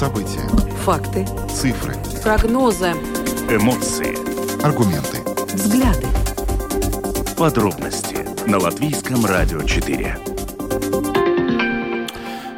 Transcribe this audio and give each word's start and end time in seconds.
События. 0.00 0.40
Факты. 0.86 1.26
Цифры. 1.50 1.94
Прогнозы. 2.22 2.92
Эмоции. 3.50 4.16
Аргументы. 4.64 5.18
Взгляды. 5.54 6.06
Подробности 7.36 8.26
на 8.48 8.58
Латвийском 8.58 9.26
радио 9.26 9.60
4. 9.60 10.16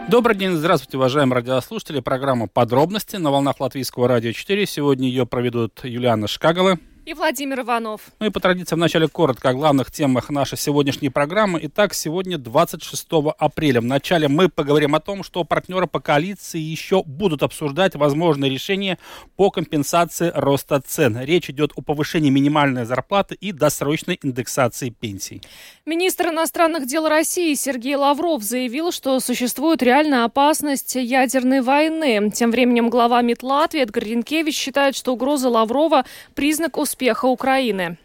Добрый 0.08 0.36
день, 0.36 0.52
здравствуйте, 0.52 0.98
уважаемые 0.98 1.34
радиослушатели. 1.34 1.98
Программа 1.98 2.46
«Подробности» 2.46 3.16
на 3.16 3.32
волнах 3.32 3.58
Латвийского 3.58 4.06
радио 4.06 4.30
4. 4.30 4.64
Сегодня 4.64 5.08
ее 5.08 5.26
проведут 5.26 5.80
Юлиана 5.82 6.28
Шкагала 6.28 6.78
и 7.04 7.14
Владимир 7.14 7.60
Иванов. 7.60 8.02
Ну 8.20 8.26
и 8.26 8.30
по 8.30 8.38
традиции 8.38 8.76
вначале 8.76 9.08
коротко 9.08 9.50
о 9.50 9.54
главных 9.54 9.90
темах 9.90 10.30
нашей 10.30 10.56
сегодняшней 10.56 11.08
программы. 11.08 11.58
Итак, 11.64 11.94
сегодня 11.94 12.38
26 12.38 13.06
апреля. 13.38 13.80
Вначале 13.80 14.28
мы 14.28 14.48
поговорим 14.48 14.94
о 14.94 15.00
том, 15.00 15.24
что 15.24 15.42
партнеры 15.42 15.86
по 15.88 16.00
коалиции 16.00 16.60
еще 16.60 17.02
будут 17.02 17.42
обсуждать 17.42 17.96
возможные 17.96 18.50
решения 18.50 18.98
по 19.36 19.50
компенсации 19.50 20.30
роста 20.34 20.80
цен. 20.80 21.18
Речь 21.20 21.50
идет 21.50 21.72
о 21.74 21.82
повышении 21.82 22.30
минимальной 22.30 22.84
зарплаты 22.84 23.34
и 23.34 23.50
досрочной 23.50 24.18
индексации 24.22 24.90
пенсий. 24.90 25.42
Министр 25.84 26.28
иностранных 26.28 26.86
дел 26.86 27.08
России 27.08 27.54
Сергей 27.54 27.96
Лавров 27.96 28.42
заявил, 28.42 28.92
что 28.92 29.18
существует 29.18 29.82
реальная 29.82 30.24
опасность 30.24 30.94
ядерной 30.94 31.62
войны. 31.62 32.30
Тем 32.30 32.52
временем 32.52 32.90
глава 32.90 33.20
МИД 33.22 33.42
Латвии 33.42 33.82
Эдгар 33.82 34.04
Ренкевич 34.04 34.54
считает, 34.54 34.94
что 34.94 35.12
угроза 35.12 35.48
Лаврова– 35.48 36.04
признак 36.34 36.78
успеха 36.78 36.91
успеха 36.92 37.24
Украины. 37.24 37.96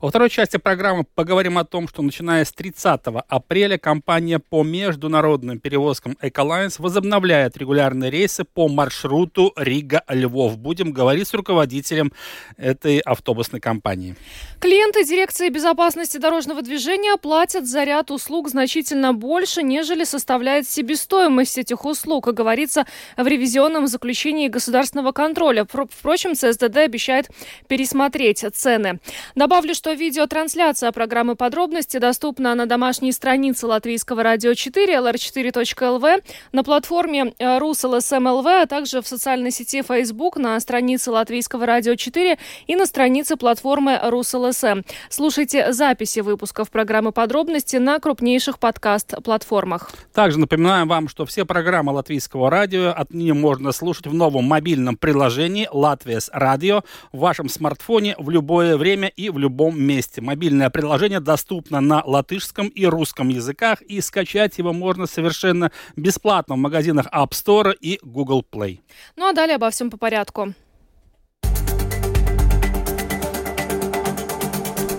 Во 0.00 0.10
второй 0.10 0.30
части 0.30 0.56
программы 0.56 1.04
поговорим 1.14 1.58
о 1.58 1.64
том, 1.64 1.88
что 1.88 2.02
начиная 2.02 2.44
с 2.44 2.52
30 2.52 3.00
апреля 3.28 3.78
компания 3.78 4.38
по 4.38 4.62
международным 4.62 5.58
перевозкам 5.58 6.16
Эколайнс 6.20 6.78
возобновляет 6.78 7.56
регулярные 7.56 8.10
рейсы 8.10 8.44
по 8.44 8.68
маршруту 8.68 9.52
Рига-Львов. 9.56 10.56
Будем 10.58 10.92
говорить 10.92 11.28
с 11.28 11.34
руководителем 11.34 12.12
этой 12.56 13.00
автобусной 13.00 13.60
компании. 13.60 14.16
Клиенты 14.60 15.04
дирекции 15.04 15.48
безопасности 15.48 16.16
дорожного 16.16 16.62
движения 16.62 17.16
платят 17.16 17.66
за 17.66 17.84
ряд 17.84 18.10
услуг 18.10 18.48
значительно 18.48 19.12
больше, 19.12 19.62
нежели 19.62 20.04
составляет 20.04 20.68
себестоимость 20.68 21.58
этих 21.58 21.84
услуг, 21.84 22.24
как 22.24 22.34
говорится 22.34 22.86
в 23.16 23.26
ревизионном 23.26 23.86
заключении 23.86 24.48
государственного 24.48 25.12
контроля. 25.12 25.66
Впрочем, 25.66 26.34
ЦСДД 26.34 26.76
обещает 26.76 27.28
пересмотреть 27.68 28.44
цены. 28.54 29.00
Добавлю, 29.34 29.55
что 29.56 29.92
видеотрансляция 29.94 30.92
программы 30.92 31.34
«Подробности» 31.34 31.96
доступна 31.96 32.54
на 32.54 32.66
домашней 32.66 33.10
странице 33.10 33.66
Латвийского 33.66 34.22
радио 34.22 34.52
4, 34.52 34.96
lr4.lv, 34.96 36.22
на 36.52 36.62
платформе 36.62 37.32
э, 37.38 37.58
РусЛСМЛВ, 37.58 38.46
а 38.46 38.66
также 38.66 39.00
в 39.00 39.08
социальной 39.08 39.50
сети 39.50 39.82
Facebook 39.82 40.36
на 40.36 40.60
странице 40.60 41.10
Латвийского 41.10 41.64
радио 41.64 41.94
4 41.94 42.38
и 42.66 42.76
на 42.76 42.84
странице 42.84 43.36
платформы 43.36 43.98
РусЛСМ. 44.02 44.82
Слушайте 45.08 45.72
записи 45.72 46.20
выпусков 46.20 46.70
программы 46.70 47.12
«Подробности» 47.12 47.76
на 47.76 47.98
крупнейших 47.98 48.58
подкаст-платформах. 48.58 49.90
Также 50.12 50.38
напоминаем 50.38 50.86
вам, 50.86 51.08
что 51.08 51.24
все 51.24 51.46
программы 51.46 51.92
Латвийского 51.92 52.50
радио 52.50 52.90
отныне 52.90 53.32
можно 53.32 53.72
слушать 53.72 54.06
в 54.06 54.12
новом 54.12 54.44
мобильном 54.44 54.98
приложении 54.98 55.66
«Латвия 55.72 56.20
радио» 56.32 56.82
в 57.12 57.20
вашем 57.20 57.48
смартфоне 57.48 58.16
в 58.18 58.28
любое 58.28 58.76
время 58.76 59.08
и 59.08 59.30
в 59.30 59.38
любом 59.46 59.80
месте. 59.80 60.20
Мобильное 60.20 60.70
приложение 60.70 61.20
доступно 61.20 61.80
на 61.80 62.02
латышском 62.04 62.68
и 62.68 62.84
русском 62.84 63.28
языках, 63.28 63.80
и 63.82 64.00
скачать 64.00 64.58
его 64.58 64.72
можно 64.72 65.06
совершенно 65.06 65.70
бесплатно 65.94 66.56
в 66.56 66.58
магазинах 66.58 67.06
App 67.12 67.30
Store 67.30 67.74
и 67.80 67.98
Google 68.02 68.44
Play. 68.50 68.80
Ну 69.16 69.28
а 69.28 69.32
далее 69.32 69.56
обо 69.56 69.70
всем 69.70 69.90
по 69.90 69.96
порядку. 69.96 70.52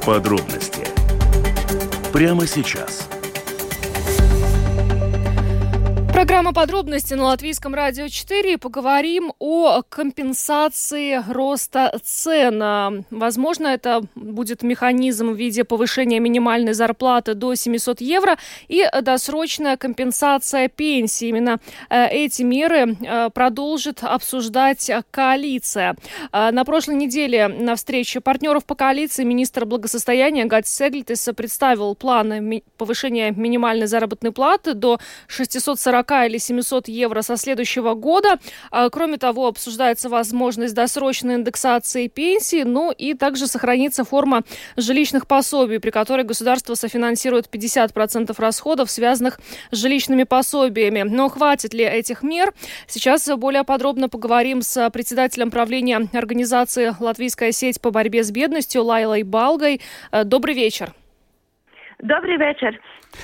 Подробности 0.06 0.88
прямо 2.14 2.48
сейчас. 2.48 3.10
Программа 6.18 6.52
подробности 6.52 7.14
на 7.14 7.26
Латвийском 7.26 7.76
радио 7.76 8.08
4. 8.08 8.58
Поговорим 8.58 9.34
о 9.38 9.84
компенсации 9.88 11.24
роста 11.32 11.94
цен. 12.04 13.06
Возможно, 13.12 13.68
это 13.68 14.02
будет 14.16 14.64
механизм 14.64 15.30
в 15.30 15.36
виде 15.36 15.64
повышения 15.64 16.20
минимальной 16.20 16.74
зарплаты 16.74 17.36
до 17.36 17.54
700 17.54 18.02
евро 18.02 18.40
и 18.68 18.84
досрочная 19.04 19.78
компенсация 19.78 20.70
пенсии. 20.70 21.28
Именно 21.28 21.60
э, 21.92 22.08
эти 22.08 22.42
меры 22.42 22.98
э, 23.00 23.30
продолжит 23.30 24.00
обсуждать 24.02 24.90
коалиция. 25.12 25.96
Э, 26.32 26.50
на 26.50 26.66
прошлой 26.66 26.96
неделе 26.96 27.48
на 27.48 27.76
встрече 27.76 28.22
партнеров 28.22 28.66
по 28.66 28.74
коалиции 28.74 29.24
министр 29.24 29.66
благосостояния 29.66 30.46
Гати 30.46 30.68
Сеглитис 30.68 31.30
представил 31.38 31.94
планы 31.94 32.64
повышения 32.76 33.30
минимальной 33.30 33.86
заработной 33.86 34.32
платы 34.32 34.74
до 34.74 34.98
640 35.28 36.07
или 36.26 36.38
700 36.38 36.88
евро 36.88 37.22
со 37.22 37.38
следующего 37.38 37.94
года. 37.94 38.40
А, 38.72 38.90
кроме 38.90 39.18
того, 39.18 39.48
обсуждается 39.48 40.10
возможность 40.10 40.74
досрочной 40.74 41.36
индексации 41.36 42.08
пенсии, 42.08 42.64
ну 42.64 42.92
и 42.92 43.14
также 43.14 43.48
сохранится 43.48 44.04
форма 44.04 44.44
жилищных 44.76 45.28
пособий, 45.28 45.80
при 45.80 45.90
которой 45.90 46.24
государство 46.24 46.76
софинансирует 46.76 47.48
50% 47.48 48.34
расходов, 48.38 48.90
связанных 48.90 49.40
с 49.72 49.78
жилищными 49.78 50.24
пособиями. 50.24 51.02
Но 51.02 51.30
хватит 51.30 51.74
ли 51.74 51.84
этих 51.84 52.24
мер? 52.24 52.54
Сейчас 52.88 53.28
более 53.38 53.64
подробно 53.64 54.10
поговорим 54.10 54.62
с 54.62 54.90
председателем 54.90 55.52
правления 55.52 56.08
организации 56.14 56.94
«Латвийская 57.00 57.52
сеть 57.52 57.82
по 57.82 57.92
борьбе 57.92 58.24
с 58.24 58.32
бедностью» 58.32 58.84
Лайлой 58.84 59.24
Балгой. 59.24 59.82
Э, 60.12 60.24
добрый 60.24 60.56
вечер. 60.56 60.94
Добрый 62.00 62.38
вечер. 62.38 62.80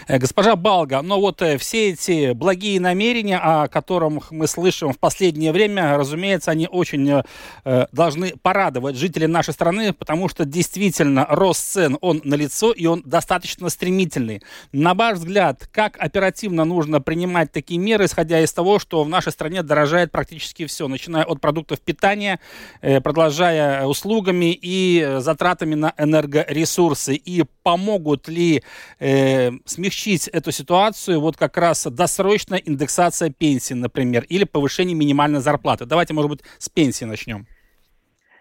Э, 0.08 0.18
госпожа 0.18 0.56
Балга, 0.56 1.02
но 1.02 1.20
вот 1.20 1.42
э, 1.42 1.58
все 1.58 1.90
эти 1.92 2.34
благие 2.34 2.80
намерения, 2.80 3.38
о 3.38 3.68
которых 3.68 4.32
мы 4.32 4.48
слышим 4.48 4.94
в 4.94 5.00
последнее 5.00 5.52
время, 5.52 5.98
разумеется, 5.98 6.52
они 6.52 6.68
очень 6.68 7.24
э, 7.66 7.86
должны 7.92 8.34
порадовать 8.42 8.96
жителей 8.96 9.28
нашей 9.28 9.54
страны, 9.54 9.94
потому 9.94 10.30
что 10.30 10.46
действительно 10.46 11.26
рост 11.30 11.74
цен, 11.74 11.98
он 12.02 12.22
налицо 12.24 12.72
и 12.72 12.86
он 12.86 13.04
достаточно 13.06 13.70
стремительный. 13.70 14.42
На 14.72 14.94
ваш 14.94 15.18
взгляд, 15.18 15.68
как 15.72 15.98
оперативно 16.00 16.66
нужно 16.66 17.02
принимать 17.02 17.52
такие 17.52 17.80
меры, 17.80 18.06
исходя 18.06 18.40
из 18.42 18.52
того, 18.54 18.80
что 18.80 19.04
в 19.04 19.10
нашей 19.10 19.32
стране 19.32 19.64
дорожает 19.64 20.12
практически 20.12 20.66
все, 20.66 20.88
начиная 20.88 21.24
от 21.24 21.42
продуктов 21.42 21.80
питания, 21.80 22.40
э, 22.82 23.02
продолжая 23.02 23.86
услугами 23.86 24.58
и 24.60 25.18
затратами 25.20 25.76
на 25.76 25.94
энергоресурсы, 25.98 27.16
и 27.16 27.44
помогут 27.64 28.28
ли 28.28 28.64
э, 29.00 29.52
смягчить 29.84 30.28
эту 30.30 30.52
ситуацию 30.52 31.20
вот 31.20 31.36
как 31.36 31.58
раз 31.58 31.86
досрочная 31.86 32.60
индексация 32.60 33.30
пенсии, 33.30 33.74
например, 33.74 34.24
или 34.30 34.46
повышение 34.46 34.96
минимальной 34.96 35.42
зарплаты. 35.42 35.86
Давайте, 35.86 36.14
может 36.14 36.30
быть, 36.32 36.42
с 36.58 36.70
пенсии 36.70 37.06
начнем. 37.06 37.46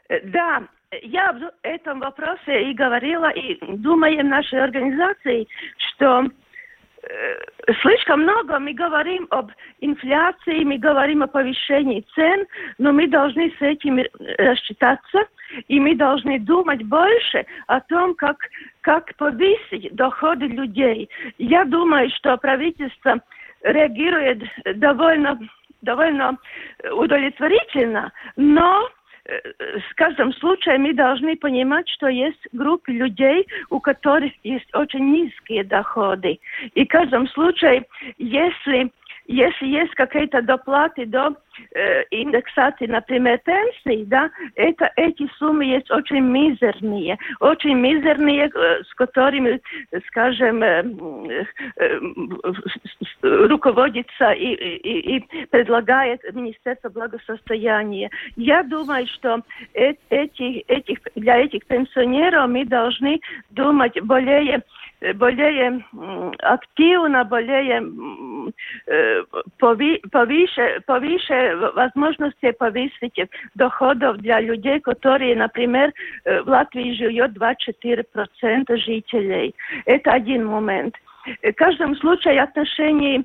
Э, 0.09 0.21
да, 0.25 0.63
я 1.03 1.31
об 1.31 1.43
этом 1.63 2.01
вопросе 2.01 2.71
и 2.71 2.75
говорила, 2.75 3.31
и 3.31 3.59
думаем 3.77 4.29
нашей 4.29 4.63
организации, 4.63 5.49
что 5.77 6.29
слишком 7.83 8.23
много 8.23 8.59
мы 8.59 8.75
говорим 8.75 9.27
об 9.31 9.51
инфляции, 9.81 10.65
мы 10.65 10.79
говорим 10.79 11.23
о 11.23 11.27
повышении 11.27 12.05
цен, 12.15 12.47
но 12.79 12.93
мы 12.93 13.09
должны 13.09 13.53
с 13.59 13.63
этим 13.63 14.01
рассчитаться, 14.39 15.27
и 15.69 15.81
мы 15.81 15.95
должны 15.95 16.39
думать 16.39 16.83
больше 16.85 17.45
о 17.67 17.81
том, 17.81 18.15
как 18.15 18.37
как 18.83 19.15
повысить 19.17 19.95
доходы 19.95 20.47
людей. 20.47 21.09
Я 21.39 21.65
думаю, 21.65 22.11
что 22.11 22.37
правительство 22.37 23.21
реагирует 23.63 24.43
довольно, 24.75 25.39
довольно 25.83 26.37
удовлетворительно, 26.93 28.13
но 28.37 28.89
э, 29.27 29.53
в 29.91 29.95
каждом 29.95 30.33
случае 30.35 30.79
мы 30.79 30.95
должны 30.95 31.37
понимать, 31.37 31.89
что 31.89 32.09
есть 32.09 32.41
группы 32.53 32.93
людей, 32.93 33.47
у 33.71 33.81
которых 33.81 34.33
есть 34.43 34.75
очень 34.75 35.13
низкие 35.13 35.65
доходы. 35.65 36.39
И 36.75 36.85
в 36.85 36.89
каждом 36.89 37.29
случае, 37.29 37.85
если 38.19 38.91
если 39.27 39.67
есть 39.67 39.95
какие-то 39.95 40.43
доплаты 40.43 41.07
до 41.07 41.35
э, 41.75 42.03
индексации, 42.11 42.87
например, 42.87 43.39
пенсий, 43.45 44.05
да, 44.07 44.31
это, 44.57 44.91
эти 44.97 45.29
суммы 45.39 45.65
есть 45.65 45.91
очень 45.91 46.21
мизерные, 46.21 47.19
очень 47.41 47.79
мизерные, 47.79 48.51
э, 48.53 48.83
с 48.85 48.95
которыми, 48.95 49.61
скажем, 50.09 50.63
э, 50.63 50.85
э, 51.77 52.01
руководится 53.23 54.33
и, 54.33 54.55
и, 54.55 55.17
и 55.17 55.47
предлагает 55.47 56.21
Министерство 56.35 56.89
благосостояния. 56.89 58.11
Я 58.37 58.63
думаю, 58.63 59.07
что 59.07 59.43
э, 59.75 59.95
эти, 60.11 60.61
этих, 60.69 60.99
для 61.15 61.39
этих 61.39 61.65
пенсионеров 61.67 62.49
мы 62.49 62.65
должны 62.65 63.21
думать 63.51 64.01
более 64.03 64.63
более 65.15 65.85
активно, 66.39 67.25
более 67.25 67.83
повыше, 69.59 70.81
повыше 70.87 71.73
возможности 71.75 72.53
повысить 72.53 73.19
доходов 73.55 74.19
для 74.19 74.41
людей, 74.41 74.81
которые, 74.81 75.37
например, 75.37 75.93
в 76.25 76.49
Латвии 76.49 76.95
живет 76.95 77.33
24% 77.33 78.77
жителей. 78.77 79.55
Это 79.87 80.13
один 80.13 80.47
момент. 80.47 80.97
В 81.43 81.53
каждом 81.53 81.97
случае 81.97 82.43
отношении 82.43 83.25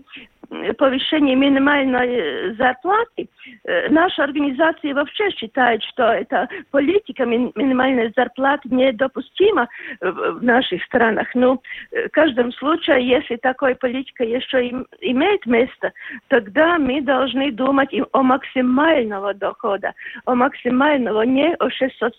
повышение 0.78 1.36
минимальной 1.36 2.08
э, 2.08 2.54
зарплаты. 2.56 3.30
Э, 3.66 3.90
наша 3.90 4.24
организация 4.24 4.94
вообще 4.94 5.30
считает, 5.32 5.84
что 5.84 6.04
эта 6.04 6.48
политика 6.72 7.26
минимальной 7.26 8.12
зарплаты 8.16 8.70
недопустима 8.70 9.68
в 10.02 10.44
наших 10.44 10.84
странах. 10.84 11.28
Но 11.34 11.54
ну, 11.54 11.62
э, 11.92 12.08
в 12.08 12.12
каждом 12.12 12.52
случае, 12.54 13.08
если 13.08 13.36
такая 13.38 13.76
политика 13.76 14.24
еще 14.24 14.70
имеет 15.02 15.46
место, 15.46 15.92
тогда 16.28 16.78
мы 16.78 17.02
должны 17.02 17.52
думать 17.52 17.94
о 18.12 18.24
максимального 18.24 19.34
дохода, 19.34 19.94
о 20.26 20.36
максимального, 20.36 21.24
не 21.24 21.56
о 21.56 21.70
600 21.70 22.14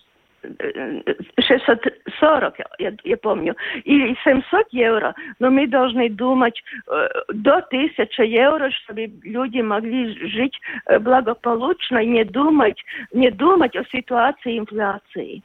640, 1.39 2.55
я, 2.79 2.93
я 3.03 3.17
помню, 3.17 3.55
или 3.83 4.15
700 4.23 4.67
евро, 4.71 5.15
но 5.39 5.49
мы 5.49 5.67
должны 5.67 6.09
думать 6.09 6.61
э, 6.87 7.07
до 7.29 7.57
1000 7.57 8.23
евро, 8.23 8.71
чтобы 8.71 9.11
люди 9.23 9.61
могли 9.61 10.15
жить 10.29 10.59
э, 10.85 10.99
благополучно 10.99 11.99
и 11.99 12.07
не 12.07 12.23
думать, 12.23 12.77
не 13.13 13.31
думать 13.31 13.75
о 13.75 13.83
ситуации 13.85 14.59
инфляции. 14.59 15.41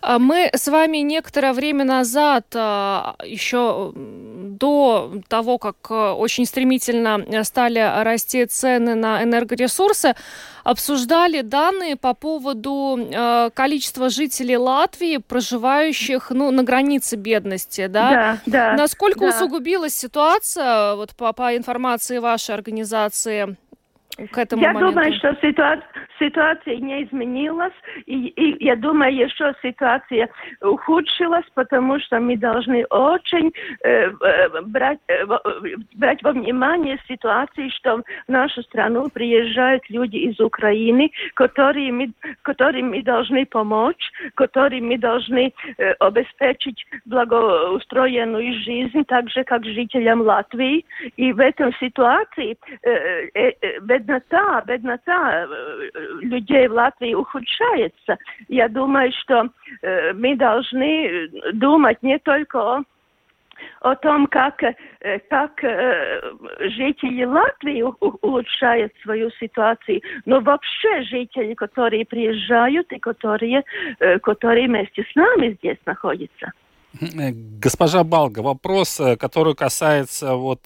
А 0.00 0.18
мы 0.18 0.50
с 0.52 0.68
вами 0.68 0.98
некоторое 0.98 1.52
время 1.52 1.84
назад, 1.84 2.46
еще 2.54 3.92
до 3.94 5.12
того, 5.28 5.58
как 5.58 5.76
э, 5.90 5.94
очень 5.94 6.46
стремительно 6.46 7.44
стали 7.44 7.80
расти 8.04 8.44
цены 8.46 8.94
на 8.94 9.22
энергоресурсы, 9.22 10.14
обсуждали 10.64 11.40
данные 11.40 11.96
по 11.96 12.14
поводу 12.14 12.98
э, 12.98 13.50
количества 13.54 14.10
жителей 14.10 14.56
Латвии, 14.56 15.18
проживающих 15.18 16.30
ну, 16.30 16.50
на 16.50 16.62
границе 16.62 17.16
бедности. 17.16 17.86
Да, 17.86 18.10
да. 18.10 18.38
да 18.46 18.76
Насколько 18.76 19.20
да. 19.20 19.28
усугубилась 19.28 19.94
ситуация, 19.94 20.94
вот 20.94 21.14
по, 21.16 21.32
по 21.32 21.56
информации 21.56 22.18
вашей 22.18 22.54
организации, 22.54 23.56
к 24.16 24.38
этому 24.38 24.62
я 24.62 24.72
моменту? 24.72 24.94
думаю, 24.94 25.14
что 25.14 25.34
ситуация, 25.40 25.88
ситуация 26.18 26.76
не 26.76 27.04
изменилась, 27.04 27.72
и, 28.06 28.28
и 28.28 28.64
я 28.64 28.76
думаю, 28.76 29.14
еще 29.14 29.54
ситуация 29.62 30.28
ухудшилась, 30.60 31.46
потому 31.54 31.98
что 32.00 32.20
мы 32.20 32.36
должны 32.36 32.84
очень 32.86 33.52
э, 33.84 34.10
э 34.10 34.60
брать, 34.62 34.98
э, 35.08 35.24
брать 35.94 36.22
во 36.22 36.32
внимание 36.32 36.98
ситуации, 37.08 37.70
что 37.70 38.02
в 38.28 38.30
нашу 38.30 38.62
страну 38.62 39.08
приезжают 39.08 39.82
люди 39.88 40.16
из 40.16 40.38
Украины, 40.40 41.10
которые 41.34 41.90
мы, 41.92 42.12
которым 42.42 42.90
мы 42.90 43.02
должны 43.02 43.46
помочь, 43.46 44.10
которым 44.34 44.88
мы 44.88 44.98
должны 44.98 45.52
э, 45.78 45.92
обеспечить 45.92 46.84
благоустроенную 47.06 48.60
жизнь, 48.60 49.04
так 49.06 49.30
же, 49.30 49.42
как 49.44 49.64
жителям 49.64 50.20
Латвии. 50.20 50.84
И 51.16 51.32
в 51.32 51.40
этом 51.40 51.72
ситуации 51.80 52.56
э, 52.82 53.28
э, 53.34 53.52
э 53.60 53.80
беднота, 54.02 54.62
беднота 54.66 55.46
э, 55.46 55.90
людей 56.20 56.68
в 56.68 56.72
Латвии 56.72 57.14
ухудшается. 57.14 58.16
Я 58.48 58.68
думаю, 58.68 59.12
что 59.22 59.48
э, 59.82 60.12
мы 60.12 60.36
должны 60.36 61.28
думать 61.52 62.02
не 62.02 62.18
только 62.18 62.58
о 62.58 62.82
о 63.80 63.94
том, 63.96 64.26
как, 64.26 64.62
э, 64.62 64.74
как 65.30 65.62
э, 65.64 66.20
жители 66.60 67.24
Латвии 67.24 67.82
улучшают 67.82 68.92
свою 69.02 69.30
ситуацию, 69.32 70.00
но 70.24 70.40
вообще 70.40 71.02
жители, 71.02 71.54
которые 71.54 72.04
приезжают 72.04 72.90
и 72.92 72.98
которые, 72.98 73.64
э, 73.98 74.18
которые 74.20 74.68
вместе 74.68 75.04
с 75.10 75.14
нами 75.14 75.56
здесь 75.58 75.78
находятся. 75.86 76.52
Госпожа 77.58 78.04
Балга, 78.04 78.40
вопрос, 78.40 79.00
который 79.18 79.54
касается 79.54 80.34
вот 80.34 80.60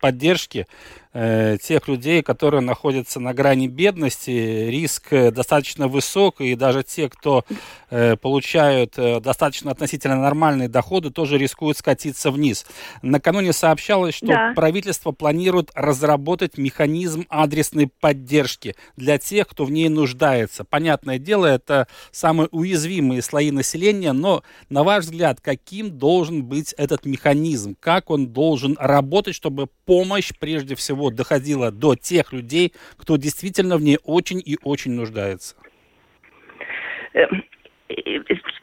поддержки 0.00 0.66
Э, 1.14 1.58
тех 1.62 1.88
людей, 1.88 2.22
которые 2.22 2.62
находятся 2.62 3.20
на 3.20 3.34
грани 3.34 3.66
бедности, 3.68 4.30
риск 4.30 5.12
э, 5.12 5.30
достаточно 5.30 5.86
высок, 5.86 6.40
и 6.40 6.54
даже 6.54 6.82
те, 6.82 7.10
кто 7.10 7.44
э, 7.90 8.16
получают 8.16 8.94
э, 8.96 9.20
достаточно 9.20 9.70
относительно 9.70 10.16
нормальные 10.16 10.68
доходы, 10.68 11.10
тоже 11.10 11.36
рискуют 11.36 11.76
скатиться 11.76 12.30
вниз. 12.30 12.64
Накануне 13.02 13.52
сообщалось, 13.52 14.14
что 14.14 14.28
да. 14.28 14.52
правительство 14.56 15.12
планирует 15.12 15.70
разработать 15.74 16.56
механизм 16.56 17.26
адресной 17.28 17.88
поддержки 17.88 18.74
для 18.96 19.18
тех, 19.18 19.48
кто 19.48 19.66
в 19.66 19.70
ней 19.70 19.90
нуждается. 19.90 20.64
Понятное 20.64 21.18
дело, 21.18 21.44
это 21.44 21.88
самые 22.10 22.48
уязвимые 22.52 23.20
слои 23.20 23.50
населения, 23.50 24.12
но, 24.12 24.44
на 24.70 24.82
ваш 24.82 25.04
взгляд, 25.04 25.42
каким 25.42 25.90
должен 25.90 26.42
быть 26.42 26.72
этот 26.78 27.04
механизм? 27.04 27.76
Как 27.78 28.08
он 28.08 28.28
должен 28.28 28.78
работать, 28.80 29.34
чтобы 29.34 29.68
помощь, 29.84 30.32
прежде 30.38 30.74
всего, 30.74 31.10
доходила 31.10 31.70
до 31.70 31.94
тех 31.94 32.32
людей, 32.32 32.72
кто 32.96 33.16
действительно 33.16 33.76
в 33.76 33.82
ней 33.82 33.98
очень 34.04 34.42
и 34.44 34.58
очень 34.62 34.92
нуждается? 34.92 35.56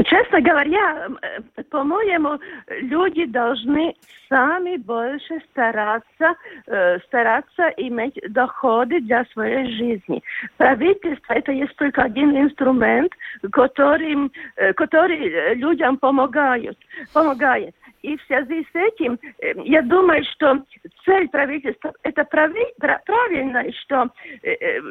Честно 0.05 0.41
говоря, 0.41 1.07
э, 1.21 1.63
по-моему, 1.69 2.39
люди 2.81 3.25
должны 3.25 3.95
сами 4.27 4.77
больше 4.77 5.39
стараться, 5.51 6.35
э, 6.67 6.99
стараться 6.99 7.67
иметь 7.77 8.19
доходы 8.29 8.99
для 9.01 9.25
своей 9.25 9.71
жизни. 9.71 10.23
Правительство 10.57 11.33
это 11.33 11.51
есть 11.51 11.75
только 11.75 12.03
один 12.03 12.35
инструмент, 12.37 13.11
которым, 13.51 14.31
э, 14.55 14.73
который 14.73 15.55
людям 15.55 15.97
помогают, 15.97 16.77
помогает. 17.13 17.75
И 18.01 18.15
в 18.15 18.21
связи 18.23 18.65
с 18.71 18.75
этим, 18.75 19.19
я 19.65 19.81
думаю, 19.81 20.23
что 20.31 20.63
цель 21.03 21.27
правительства 21.27 21.91
это 22.03 22.23
правильно, 22.23 23.65
что 23.81 24.09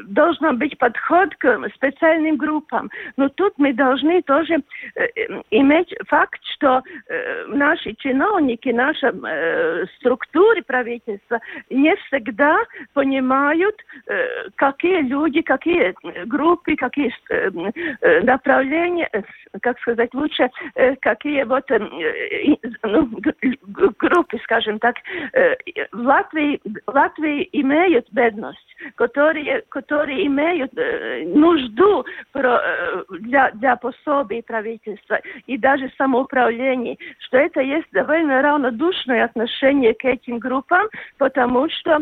должен 0.09 0.59
быть 0.59 0.77
подход 0.77 1.35
к 1.37 1.71
специальным 1.75 2.37
группам. 2.37 2.91
Но 3.17 3.31
тут 3.31 3.55
мы 3.57 3.73
должны 3.73 4.21
тоже 4.29 4.63
иметь 5.51 5.95
факт, 6.07 6.41
что 6.55 6.83
наши 7.49 7.95
чиновники, 7.95 8.69
наша 8.69 9.09
структура 9.97 10.61
правительства 10.63 11.41
не 11.71 11.97
всегда 11.97 12.59
понимают, 12.93 13.75
какие 14.57 15.01
люди, 15.01 15.41
какие 15.41 15.95
группы, 16.27 16.77
какие 16.77 17.11
направления, 18.23 19.09
как 19.63 19.81
сказать 19.81 20.13
лучше, 20.13 20.51
какие 21.01 21.45
вот 21.45 21.65
ну, 22.83 23.11
группы, 23.99 24.39
скажем 24.45 24.79
так, 24.79 24.97
э, 25.33 25.57
в 25.93 26.01
Латвии, 26.01 26.61
в 26.65 26.95
Латвии 26.95 27.49
имеют 27.53 28.07
бедность, 28.13 28.77
которые, 28.97 29.63
которые 29.69 30.27
имеют 30.27 30.73
э, 30.77 31.25
нужду 31.27 32.05
э, 32.35 33.05
для, 33.21 33.51
для 33.53 33.77
пособий 34.09 34.43
правительства 34.43 35.21
и 35.47 35.59
даже 35.59 35.91
самоуправления, 35.97 36.97
что 37.19 37.39
это 37.39 37.61
есть 37.61 37.87
довольно 37.93 38.43
равнодушное 38.43 39.25
отношение 39.25 39.95
к 39.95 40.05
этим 40.05 40.39
группам, 40.39 40.87
потому 41.19 41.69
что 41.69 42.01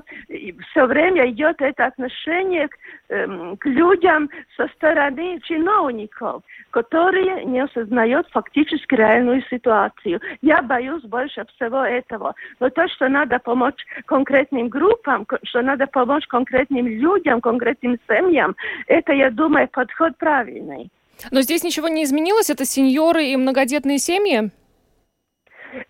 все 0.70 0.86
время 0.86 1.28
идет 1.30 1.60
это 1.60 1.86
отношение 1.86 2.68
к, 2.68 2.76
эм, 3.08 3.56
к 3.56 3.66
людям 3.66 4.30
со 4.56 4.68
стороны 4.68 5.40
чиновников, 5.42 6.42
которые 6.70 7.44
не 7.44 7.60
осознают 7.60 8.28
фактически 8.30 8.94
реальную 8.94 9.42
ситуацию. 9.50 10.20
Я 10.42 10.62
боюсь 10.62 11.02
больше 11.04 11.44
всего 11.56 11.84
этого. 11.84 12.34
Но 12.60 12.70
то, 12.70 12.88
что 12.88 13.08
надо 13.08 13.38
помочь 13.38 13.84
конкретным 14.06 14.68
группам, 14.68 15.26
что 15.44 15.62
надо 15.62 15.86
помочь 15.86 16.26
конкретным 16.26 16.86
людям, 16.86 17.40
конкретным 17.40 17.98
семьям, 18.08 18.54
это, 18.86 19.12
я 19.12 19.30
думаю, 19.30 19.68
подход 19.68 20.16
правильный. 20.18 20.90
Но 21.30 21.42
здесь 21.42 21.62
ничего 21.62 21.88
не 21.88 22.04
изменилось? 22.04 22.50
Это 22.50 22.64
сеньоры 22.64 23.26
и 23.26 23.36
многодетные 23.36 23.98
семьи? 23.98 24.50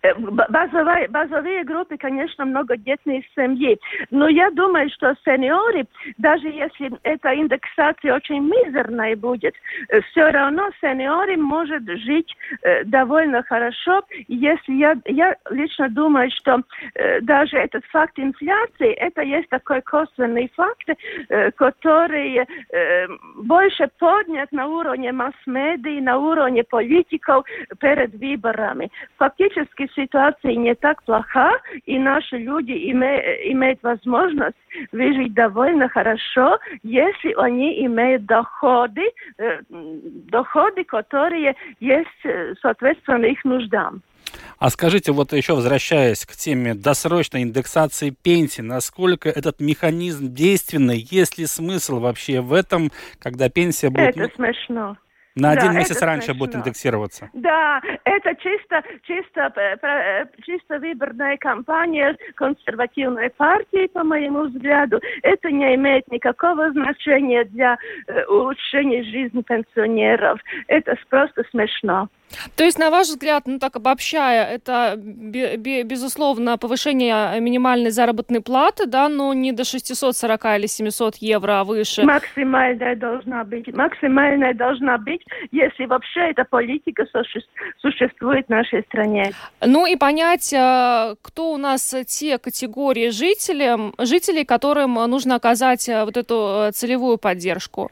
Э, 0.01 0.13
базовые, 0.17 1.07
базовые 1.07 1.63
группы, 1.63 1.97
конечно, 1.97 2.45
многодетные 2.45 3.23
семьи. 3.35 3.79
Но 4.11 4.27
я 4.27 4.49
думаю, 4.51 4.89
что 4.89 5.15
сеньоры, 5.25 5.85
даже 6.17 6.47
если 6.47 6.91
эта 7.03 7.35
индексация 7.35 8.15
очень 8.15 8.41
мизерная 8.41 9.15
будет, 9.15 9.55
э, 9.89 10.01
все 10.11 10.29
равно 10.29 10.69
сеньоры 10.81 11.37
может 11.37 11.87
жить 11.87 12.35
э, 12.63 12.83
довольно 12.83 13.43
хорошо. 13.43 14.01
Если 14.27 14.73
я, 14.73 14.95
я 15.05 15.35
лично 15.49 15.89
думаю, 15.89 16.29
что 16.31 16.61
даже 17.21 17.57
этот 17.57 17.85
факт 17.85 18.17
инфляции, 18.17 18.91
это 18.93 19.21
есть 19.21 19.49
такой 19.49 19.81
косвенный 19.81 20.51
факт, 20.55 20.89
который 21.55 22.45
больше 23.35 23.89
поднят 23.99 24.51
на 24.51 24.67
уровне 24.67 25.11
масс-медий, 25.11 26.01
на 26.01 26.17
уровне 26.17 26.63
политиков 26.63 27.45
перед 27.79 28.13
выборами. 28.15 28.91
Фактически 29.17 29.76
экономическая 29.77 29.87
ситуация 30.01 30.55
не 30.55 30.75
так 30.75 31.03
плоха, 31.03 31.51
и 31.85 31.97
наши 31.97 32.37
люди 32.37 32.71
име, 32.71 33.51
имеют 33.51 33.81
возможность 33.83 34.55
выжить 34.91 35.33
довольно 35.33 35.89
хорошо, 35.89 36.57
если 36.83 37.33
они 37.37 37.85
имеют 37.85 38.25
доходы, 38.25 39.11
э, 39.37 39.59
доходы, 39.69 40.83
которые 40.83 41.55
есть 41.79 42.07
э, 42.23 42.53
соответственно 42.61 43.25
их 43.25 43.43
нуждам. 43.43 44.01
А 44.59 44.69
скажите, 44.69 45.11
вот 45.11 45.31
еще 45.33 45.53
возвращаясь 45.53 46.25
к 46.25 46.33
теме 46.33 46.73
досрочной 46.73 47.43
индексации 47.43 48.09
пенсии, 48.09 48.61
насколько 48.61 49.29
этот 49.29 49.61
механизм 49.61 50.33
действенный, 50.33 51.07
есть 51.09 51.37
ли 51.37 51.45
смысл 51.45 51.99
вообще 51.99 52.41
в 52.41 52.53
этом, 52.53 52.91
когда 53.19 53.49
пенсия 53.49 53.89
будет... 53.89 54.17
Это 54.17 54.35
смешно. 54.35 54.97
На 55.37 55.51
один 55.51 55.73
да, 55.73 55.79
месяц 55.79 56.01
раньше 56.01 56.27
смешно. 56.27 56.39
будет 56.39 56.55
индексироваться. 56.55 57.29
Да, 57.33 57.81
это 58.03 58.35
чисто, 58.35 58.83
чисто, 59.03 59.53
э, 59.55 60.25
чисто 60.43 60.79
выборная 60.79 61.37
кампания 61.37 62.17
консервативной 62.35 63.29
партии, 63.29 63.87
по 63.87 64.03
моему 64.03 64.47
взгляду. 64.47 64.99
Это 65.21 65.51
не 65.51 65.75
имеет 65.75 66.09
никакого 66.11 66.71
значения 66.71 67.43
для 67.45 67.77
э, 68.07 68.25
улучшения 68.25 69.03
жизни 69.03 69.41
пенсионеров. 69.41 70.39
Это 70.67 70.95
просто 71.09 71.43
смешно. 71.51 72.09
То 72.55 72.63
есть, 72.63 72.77
на 72.77 72.89
ваш 72.89 73.07
взгляд, 73.07 73.43
ну 73.45 73.57
так 73.59 73.75
обобщая, 73.75 74.45
это 74.45 74.95
безусловно 74.97 76.57
повышение 76.57 77.39
минимальной 77.39 77.91
заработной 77.91 78.41
платы, 78.41 78.85
да, 78.85 79.07
но 79.07 79.33
не 79.33 79.51
до 79.51 79.63
640 79.63 80.45
или 80.57 80.67
700 80.67 81.15
евро, 81.17 81.61
а 81.61 81.63
выше. 81.63 82.03
Максимальная 82.03 82.95
должна 82.95 83.43
быть. 83.43 83.73
Максимальная 83.73 84.53
должна 84.53 84.97
быть, 84.97 85.21
если 85.51 85.85
вообще 85.85 86.31
эта 86.31 86.43
политика 86.45 87.05
существует 87.81 88.47
в 88.47 88.49
нашей 88.49 88.83
стране. 88.83 89.31
Ну 89.61 89.85
и 89.85 89.95
понять, 89.95 90.53
э, 90.53 91.15
кто 91.21 91.53
у 91.53 91.57
нас 91.57 91.95
те 92.07 92.37
категории 92.37 93.09
жителей, 93.09 93.93
жителей, 93.99 94.45
которым 94.45 94.93
нужно 94.95 95.35
оказать 95.35 95.87
э, 95.89 96.05
вот 96.05 96.17
эту 96.17 96.67
э, 96.67 96.71
целевую 96.71 97.17
поддержку. 97.17 97.91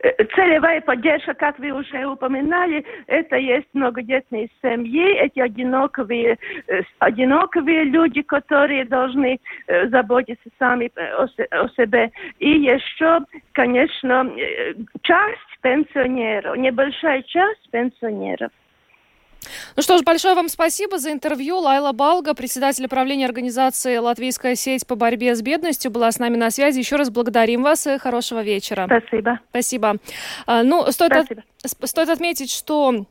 Э, 0.00 0.24
целевая 0.34 0.80
поддержка, 0.80 1.34
как 1.34 1.58
вы 1.58 1.70
уже 1.70 2.06
упоминали, 2.06 2.84
это 3.06 3.36
есть 3.36 3.68
многодетные 3.72 4.48
семьи, 4.62 5.16
эти 5.16 5.40
одиноковые, 5.40 6.38
э, 6.66 6.82
одиноковые 6.98 7.84
люди, 7.84 8.22
которые 8.22 8.84
должны 8.84 9.40
э, 9.66 9.88
заботиться 9.88 10.48
сами 10.58 10.90
о, 10.96 11.68
себе. 11.76 12.10
И 12.38 12.50
еще, 12.50 13.20
конечно, 13.52 14.30
часть 15.02 15.60
пенсионеров, 15.62 16.56
небольшая 16.56 17.22
часть 17.22 17.70
пенсионеров. 17.70 18.50
Ну 19.78 19.82
что 19.82 19.96
ж, 19.96 20.02
большое 20.02 20.34
вам 20.34 20.48
спасибо 20.48 20.98
за 20.98 21.12
интервью. 21.12 21.58
Лайла 21.58 21.92
Балга, 21.92 22.34
председатель 22.34 22.88
правления 22.88 23.26
организации 23.26 23.96
«Латвийская 23.98 24.56
сеть 24.56 24.84
по 24.84 24.96
борьбе 24.96 25.36
с 25.36 25.40
бедностью», 25.40 25.92
была 25.92 26.10
с 26.10 26.18
нами 26.18 26.36
на 26.36 26.50
связи. 26.50 26.80
Еще 26.80 26.96
раз 26.96 27.10
благодарим 27.10 27.62
вас 27.62 27.86
и 27.86 27.96
хорошего 27.96 28.42
вечера. 28.42 28.86
Спасибо. 28.86 29.38
Спасибо. 29.50 29.96
А, 30.46 30.64
ну, 30.64 30.90
стоит, 30.90 31.12
Спасибо. 31.12 31.44
От, 31.62 31.88
стоит 31.88 32.08
отметить, 32.08 32.50
что 32.50 33.06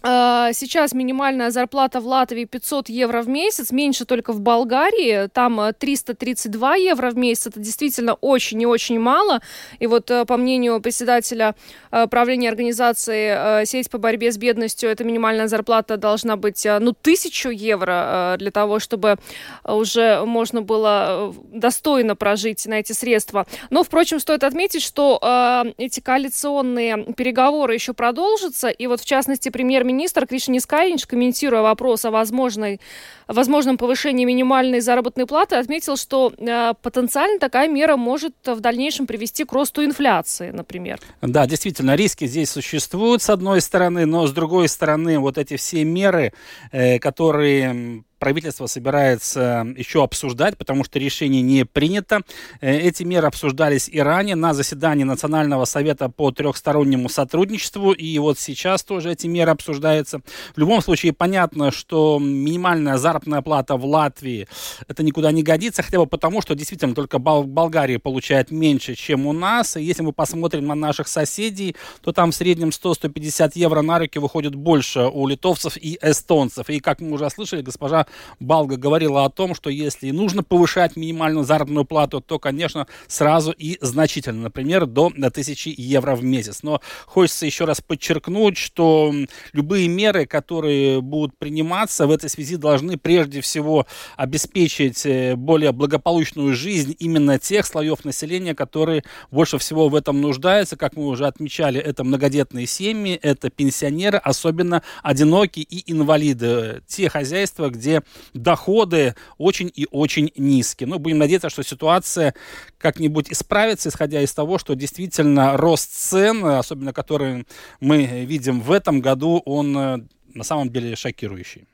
Сейчас 0.00 0.92
минимальная 0.92 1.50
зарплата 1.50 2.00
в 2.00 2.06
Латвии 2.06 2.44
500 2.44 2.88
евро 2.88 3.20
в 3.22 3.28
месяц, 3.28 3.72
меньше 3.72 4.04
только 4.04 4.32
в 4.32 4.40
Болгарии, 4.40 5.28
там 5.32 5.60
332 5.76 6.76
э, 6.76 6.80
евро 6.80 7.10
в 7.10 7.16
месяц, 7.16 7.48
это 7.48 7.58
действительно 7.58 8.14
очень 8.14 8.62
и 8.62 8.66
очень 8.66 9.00
мало. 9.00 9.40
И 9.80 9.88
вот 9.88 10.08
э, 10.12 10.24
по 10.24 10.36
мнению 10.36 10.80
председателя 10.80 11.56
э, 11.90 12.06
правления 12.06 12.48
организации 12.48 13.64
«Сеть 13.64 13.90
по 13.90 13.98
борьбе 13.98 14.30
с 14.30 14.38
бедностью», 14.38 14.88
эта 14.88 15.02
минимальная 15.02 15.48
зарплата 15.48 15.96
должна 15.96 16.36
быть, 16.36 16.64
ну, 16.64 16.92
тысячу 16.92 17.50
евро 17.50 18.36
для 18.38 18.52
того, 18.52 18.78
чтобы 18.78 19.16
уже 19.64 20.24
можно 20.24 20.62
было 20.62 21.34
достойно 21.52 22.14
прожить 22.14 22.66
на 22.66 22.74
эти 22.74 22.92
средства. 22.92 23.46
Но, 23.70 23.82
впрочем, 23.82 24.20
стоит 24.20 24.44
отметить, 24.44 24.82
что 24.82 25.64
эти 25.76 26.00
коалиционные 26.00 27.04
переговоры 27.16 27.74
еще 27.74 27.94
продолжатся, 27.94 28.68
и 28.68 28.86
вот, 28.86 29.00
в 29.00 29.04
частности, 29.04 29.48
премьер 29.48 29.87
премьер-министр 29.88 30.26
Кришин 30.26 30.56
Искаринч, 30.56 31.06
комментируя 31.06 31.62
вопрос 31.62 32.04
о 32.04 32.10
возможной, 32.10 32.78
возможном 33.26 33.78
повышении 33.78 34.26
минимальной 34.26 34.80
заработной 34.80 35.26
платы, 35.26 35.56
отметил, 35.56 35.96
что 35.96 36.32
э, 36.36 36.74
потенциально 36.82 37.38
такая 37.38 37.68
мера 37.68 37.96
может 37.96 38.34
в 38.44 38.60
дальнейшем 38.60 39.06
привести 39.06 39.44
к 39.44 39.52
росту 39.52 39.82
инфляции, 39.84 40.50
например. 40.50 41.00
Да, 41.22 41.46
действительно, 41.46 41.96
риски 41.96 42.26
здесь 42.26 42.50
существуют, 42.50 43.22
с 43.22 43.30
одной 43.30 43.60
стороны, 43.60 44.04
но 44.04 44.26
с 44.26 44.32
другой 44.32 44.68
стороны, 44.68 45.18
вот 45.18 45.38
эти 45.38 45.56
все 45.56 45.84
меры, 45.84 46.32
э, 46.70 46.98
которые 46.98 48.04
правительство 48.18 48.66
собирается 48.66 49.66
еще 49.76 50.02
обсуждать, 50.02 50.56
потому 50.56 50.84
что 50.84 50.98
решение 50.98 51.42
не 51.42 51.64
принято. 51.64 52.22
Э, 52.60 52.76
эти 52.76 53.02
меры 53.02 53.26
обсуждались 53.26 53.88
и 53.88 54.00
ранее 54.00 54.36
на 54.36 54.54
заседании 54.54 55.04
Национального 55.04 55.64
совета 55.64 56.08
по 56.08 56.30
трехстороннему 56.30 57.08
сотрудничеству, 57.08 57.92
и 57.92 58.18
вот 58.18 58.38
сейчас 58.38 58.82
тоже 58.82 59.12
эти 59.12 59.26
меры 59.26 59.50
обсуждаются. 59.50 60.20
В 60.54 60.58
любом 60.58 60.82
случае 60.82 61.12
понятно, 61.12 61.70
что 61.70 62.18
минимальная 62.18 62.98
заработная 62.98 63.42
плата 63.42 63.76
в 63.76 63.84
Латвии 63.84 64.48
это 64.86 65.02
никуда 65.02 65.32
не 65.32 65.42
годится, 65.42 65.82
хотя 65.82 65.98
бы 65.98 66.06
потому, 66.06 66.42
что 66.42 66.54
действительно 66.54 66.94
только 66.94 67.18
Болгария 67.18 67.98
получает 67.98 68.50
меньше, 68.50 68.94
чем 68.94 69.26
у 69.26 69.32
нас. 69.32 69.76
И 69.76 69.82
если 69.82 70.02
мы 70.02 70.12
посмотрим 70.12 70.66
на 70.66 70.74
наших 70.74 71.08
соседей, 71.08 71.76
то 72.02 72.12
там 72.12 72.30
в 72.30 72.34
среднем 72.34 72.68
100-150 72.68 73.52
евро 73.54 73.82
на 73.82 73.98
руки 73.98 74.18
выходит 74.18 74.54
больше 74.54 75.00
у 75.00 75.26
литовцев 75.26 75.76
и 75.76 75.98
эстонцев. 76.02 76.68
И 76.68 76.80
как 76.80 77.00
мы 77.00 77.12
уже 77.12 77.30
слышали, 77.30 77.62
госпожа 77.62 78.06
Балга 78.40 78.76
говорила 78.76 79.24
о 79.24 79.30
том, 79.30 79.54
что 79.54 79.70
если 79.70 80.10
нужно 80.10 80.42
повышать 80.42 80.96
минимальную 80.96 81.44
заработную 81.44 81.84
плату, 81.84 82.20
то, 82.20 82.38
конечно, 82.38 82.86
сразу 83.06 83.52
и 83.52 83.78
значительно, 83.80 84.42
например, 84.42 84.86
до 84.86 85.06
1000 85.06 85.70
евро 85.76 86.14
в 86.14 86.24
месяц. 86.24 86.62
Но 86.62 86.80
хочется 87.06 87.46
еще 87.46 87.64
раз 87.64 87.80
подчеркнуть, 87.80 88.56
что 88.56 89.12
любые 89.52 89.88
меры, 89.88 90.26
которые 90.26 91.00
будут 91.00 91.36
приниматься 91.38 92.06
в 92.06 92.10
этой 92.10 92.28
связи, 92.30 92.56
должны 92.56 92.96
прежде 92.96 93.40
всего 93.40 93.86
обеспечить 94.16 95.04
э, 95.06 95.36
более 95.36 95.72
благополучную 95.72 96.54
жизнь 96.54 96.94
именно 96.98 97.38
тех 97.38 97.66
слоев 97.66 98.04
населения, 98.04 98.54
которые 98.54 99.04
больше 99.30 99.58
всего 99.58 99.88
в 99.88 99.94
этом 99.94 100.20
нуждаются. 100.20 100.76
Как 100.76 100.96
мы 100.96 101.06
уже 101.06 101.26
отмечали, 101.26 101.80
это 101.80 102.04
многодетные 102.04 102.66
семьи, 102.66 103.18
это 103.22 103.50
пенсионеры, 103.50 104.18
особенно 104.18 104.82
одинокие 105.02 105.64
и 105.64 105.90
инвалиды. 105.90 106.82
Те 106.86 107.08
хозяйства, 107.08 107.68
где 107.70 107.97
доходы 108.34 109.14
очень 109.38 109.70
и 109.74 109.86
очень 109.90 110.30
низкие. 110.36 110.88
Ну, 110.88 110.98
будем 110.98 111.18
надеяться, 111.18 111.50
что 111.50 111.62
ситуация 111.62 112.34
как-нибудь 112.78 113.30
исправится, 113.30 113.88
исходя 113.88 114.22
из 114.22 114.32
того, 114.32 114.58
что 114.58 114.74
действительно 114.74 115.56
рост 115.56 115.92
цен, 115.92 116.44
особенно 116.44 116.92
который 116.92 117.46
мы 117.80 118.04
видим 118.24 118.60
в 118.60 118.72
этом 118.72 119.00
году, 119.00 119.42
он 119.44 119.76
э, 119.76 119.98
на 120.34 120.44
самом 120.44 120.70
деле 120.70 120.96
шокирующий. 120.96 121.66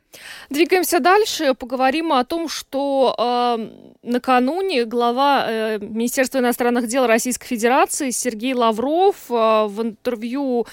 Двигаемся 0.50 1.00
дальше, 1.00 1.54
поговорим 1.54 2.12
о 2.12 2.24
том, 2.24 2.48
что 2.48 3.14
э, 3.18 3.68
накануне 4.02 4.84
глава 4.84 5.46
э, 5.48 5.78
Министерства 5.78 6.38
иностранных 6.38 6.86
дел 6.86 7.06
Российской 7.06 7.46
Федерации 7.46 8.10
Сергей 8.10 8.54
Лавров 8.54 9.16
э, 9.30 9.66
в 9.66 9.82
интервью 9.82 10.66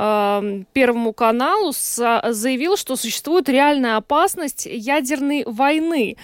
Эм, 0.00 0.64
Первому 0.72 1.12
каналу 1.12 1.72
заявил, 1.72 2.76
что 2.76 2.94
существует 2.94 3.48
реальная 3.48 3.96
опасность 3.96 4.64
ядерной 4.64 5.42
войны. 5.44 6.16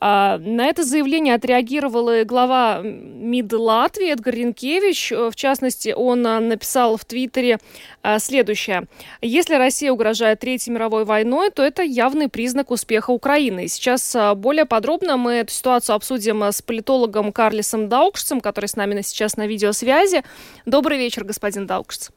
А, 0.00 0.38
на 0.38 0.66
это 0.66 0.82
заявление 0.82 1.36
отреагировала 1.36 2.24
глава 2.24 2.80
МИД 2.82 3.52
Латвии 3.52 4.10
Эдгар 4.10 4.34
Ренкевич. 4.34 5.12
В 5.12 5.36
частности, 5.36 5.94
он 5.96 6.26
а, 6.26 6.40
написал 6.40 6.96
в 6.96 7.04
Твиттере 7.04 7.58
а, 8.02 8.18
следующее. 8.18 8.88
Если 9.22 9.54
Россия 9.54 9.92
угрожает 9.92 10.40
Третьей 10.40 10.72
мировой 10.72 11.04
войной, 11.04 11.50
то 11.50 11.62
это 11.62 11.84
явный 11.84 12.28
признак 12.28 12.72
успеха 12.72 13.10
Украины. 13.12 13.68
сейчас 13.68 14.16
более 14.34 14.64
подробно 14.64 15.16
мы 15.16 15.34
эту 15.34 15.52
ситуацию 15.52 15.94
обсудим 15.94 16.42
с 16.42 16.62
политологом 16.62 17.30
Карлисом 17.30 17.88
Даукшцем, 17.88 18.40
который 18.40 18.66
с 18.66 18.74
нами 18.74 19.02
сейчас 19.02 19.36
на 19.36 19.46
видеосвязи. 19.46 20.24
Добрый 20.66 20.98
вечер, 20.98 21.22
господин 21.22 21.68
Даукшц. 21.68 22.10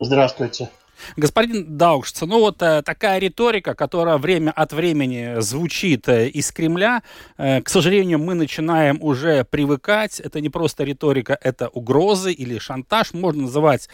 Здравствуйте. 0.00 0.70
Господин 1.16 1.76
Даукшц, 1.76 2.22
ну 2.22 2.40
вот 2.40 2.60
э, 2.62 2.82
такая 2.82 3.18
риторика, 3.18 3.74
которая 3.74 4.18
время 4.18 4.50
от 4.50 4.72
времени 4.72 5.40
звучит 5.40 6.08
э, 6.08 6.28
из 6.28 6.50
Кремля, 6.52 7.02
э, 7.36 7.62
к 7.62 7.68
сожалению, 7.68 8.18
мы 8.18 8.34
начинаем 8.34 8.98
уже 9.00 9.44
привыкать. 9.44 10.20
Это 10.20 10.40
не 10.40 10.48
просто 10.48 10.84
риторика, 10.84 11.38
это 11.40 11.68
угрозы 11.68 12.32
или 12.32 12.58
шантаж, 12.58 13.12
можно 13.12 13.42
называть 13.42 13.88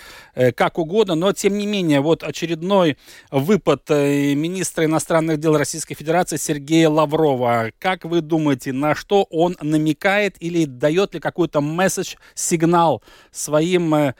как 0.56 0.78
угодно, 0.78 1.14
но 1.14 1.32
тем 1.32 1.58
не 1.58 1.66
менее, 1.66 2.00
вот 2.00 2.22
очередной 2.22 2.96
выпад 3.30 3.88
министра 3.90 4.84
иностранных 4.84 5.38
дел 5.38 5.56
Российской 5.56 5.94
Федерации 5.94 6.36
Сергея 6.36 6.88
Лаврова. 6.88 7.70
Как 7.78 8.04
вы 8.04 8.20
думаете, 8.20 8.72
на 8.72 8.94
что 8.94 9.24
он 9.30 9.56
намекает 9.60 10.36
или 10.40 10.64
дает 10.64 11.14
ли 11.14 11.20
какой-то 11.20 11.60
месседж, 11.60 12.14
сигнал 12.34 13.02
своим 13.30 14.14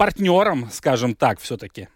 партнером, 0.00 0.70
скажем 0.72 1.14
так, 1.14 1.40
все-таки? 1.40 1.88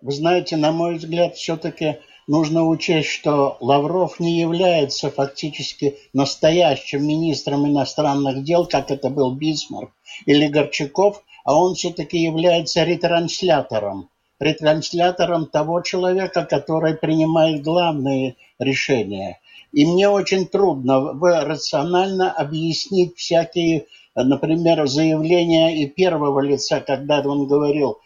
Вы 0.00 0.12
знаете, 0.12 0.56
на 0.56 0.70
мой 0.70 0.98
взгляд, 0.98 1.34
все-таки 1.34 1.98
нужно 2.28 2.64
учесть, 2.64 3.08
что 3.08 3.56
Лавров 3.58 4.20
не 4.20 4.38
является 4.38 5.10
фактически 5.10 5.98
настоящим 6.12 7.04
министром 7.04 7.66
иностранных 7.66 8.44
дел, 8.44 8.66
как 8.66 8.92
это 8.92 9.10
был 9.10 9.34
Бисмарк 9.34 9.90
или 10.26 10.46
Горчаков, 10.46 11.24
а 11.44 11.56
он 11.56 11.74
все-таки 11.74 12.18
является 12.18 12.84
ретранслятором, 12.84 14.10
ретранслятором 14.38 15.46
того 15.46 15.80
человека, 15.80 16.44
который 16.44 16.94
принимает 16.94 17.64
главные 17.64 18.36
решения. 18.60 19.40
И 19.72 19.84
мне 19.86 20.08
очень 20.08 20.46
трудно 20.46 21.18
рационально 21.44 22.30
объяснить 22.30 23.16
всякие, 23.16 23.86
например, 24.24 24.86
заявления 24.86 25.76
и 25.82 25.86
первого 25.86 26.40
лица, 26.40 26.80
когда 26.80 27.20
он 27.20 27.46
говорил, 27.46 27.98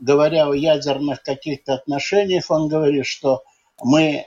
говоря 0.00 0.48
о 0.48 0.54
ядерных 0.54 1.22
каких-то 1.22 1.74
отношениях, 1.74 2.50
он 2.50 2.68
говорит, 2.68 3.06
что 3.06 3.42
мы 3.82 4.02
э, 4.02 4.24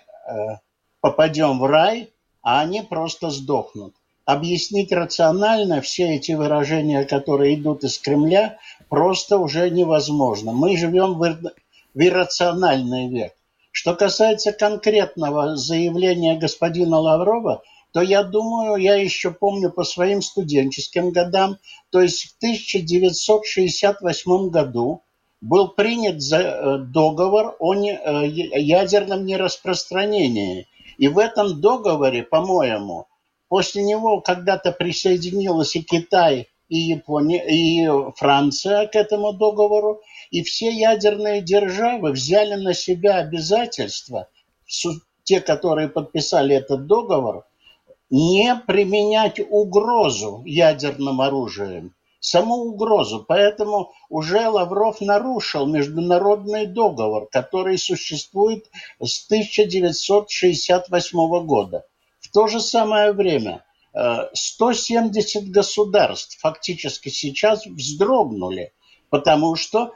попадем 1.01 1.59
в 1.59 1.65
рай, 1.65 2.09
а 2.41 2.61
они 2.61 2.81
просто 2.81 3.29
сдохнут. 3.29 3.93
Объяснить 4.25 4.91
рационально 4.91 5.81
все 5.81 6.15
эти 6.15 6.33
выражения, 6.33 7.03
которые 7.03 7.55
идут 7.55 7.83
из 7.83 7.97
Кремля, 7.97 8.57
просто 8.89 9.37
уже 9.37 9.69
невозможно. 9.69 10.51
Мы 10.51 10.77
живем 10.77 11.15
в 11.15 11.51
иррациональный 11.95 13.09
век. 13.09 13.33
Что 13.71 13.95
касается 13.95 14.51
конкретного 14.51 15.55
заявления 15.55 16.37
господина 16.37 16.99
Лаврова, 16.99 17.63
то 17.91 18.01
я 18.01 18.23
думаю, 18.23 18.77
я 18.77 18.95
еще 18.95 19.31
помню 19.31 19.69
по 19.71 19.83
своим 19.83 20.21
студенческим 20.21 21.11
годам, 21.11 21.57
то 21.89 21.99
есть 22.01 22.25
в 22.25 22.37
1968 22.37 24.49
году 24.49 25.03
был 25.41 25.69
принят 25.69 26.21
э, 26.31 26.77
договор 26.79 27.55
о 27.59 27.73
э, 27.73 28.27
ядерном 28.27 29.25
нераспространении. 29.25 30.67
И 30.97 31.07
в 31.07 31.17
этом 31.17 31.61
договоре, 31.61 32.23
по-моему, 32.23 33.07
после 33.47 33.83
него 33.83 34.19
когда-то 34.21 34.73
присоединилась 34.73 35.75
и 35.75 35.81
Китай, 35.81 36.49
и 36.67 36.77
Япония, 36.77 37.43
и 37.47 37.87
Франция 38.17 38.85
к 38.87 38.95
этому 38.95 39.33
договору, 39.33 40.01
и 40.29 40.43
все 40.43 40.69
ядерные 40.69 41.41
державы 41.41 42.11
взяли 42.11 42.53
на 42.55 42.73
себя 42.73 43.17
обязательства, 43.17 44.27
те, 45.23 45.41
которые 45.41 45.87
подписали 45.87 46.55
этот 46.55 46.85
договор, 46.85 47.45
не 48.09 48.61
применять 48.67 49.39
угрозу 49.39 50.43
ядерным 50.45 51.21
оружием 51.21 51.93
саму 52.19 52.55
угрозу. 52.55 53.23
Поэтому 53.27 53.91
уже 54.09 54.47
Лавров 54.47 55.01
нарушил 55.01 55.67
международный 55.67 56.67
договор, 56.67 57.27
который 57.31 57.77
существует 57.77 58.69
с 58.99 59.25
1968 59.25 61.45
года. 61.45 61.85
В 62.19 62.31
то 62.31 62.47
же 62.47 62.59
самое 62.59 63.13
время 63.13 63.63
170 64.33 65.43
э, 65.43 65.45
государств 65.47 66.37
фактически 66.39 67.09
сейчас 67.09 67.65
вздрогнули, 67.65 68.71
потому 69.09 69.55
что 69.55 69.93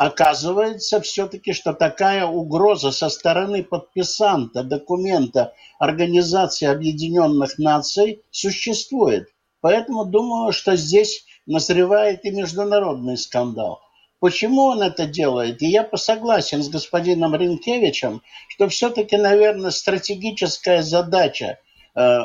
оказывается 0.00 1.02
все-таки, 1.02 1.52
что 1.52 1.74
такая 1.74 2.24
угроза 2.24 2.90
со 2.90 3.10
стороны 3.10 3.62
подписанта 3.62 4.62
документа 4.62 5.52
Организации 5.78 6.64
Объединенных 6.68 7.58
Наций 7.58 8.22
существует. 8.30 9.28
Поэтому 9.60 10.06
думаю, 10.06 10.52
что 10.52 10.74
здесь 10.74 11.26
назревает 11.44 12.24
и 12.24 12.30
международный 12.30 13.18
скандал. 13.18 13.82
Почему 14.20 14.68
он 14.68 14.80
это 14.80 15.04
делает? 15.04 15.60
И 15.60 15.66
я 15.66 15.86
согласен 15.96 16.62
с 16.62 16.70
господином 16.70 17.34
Ренкевичем, 17.34 18.22
что 18.48 18.68
все-таки, 18.68 19.18
наверное, 19.18 19.70
стратегическая 19.70 20.82
задача 20.82 21.58
э, 21.94 22.20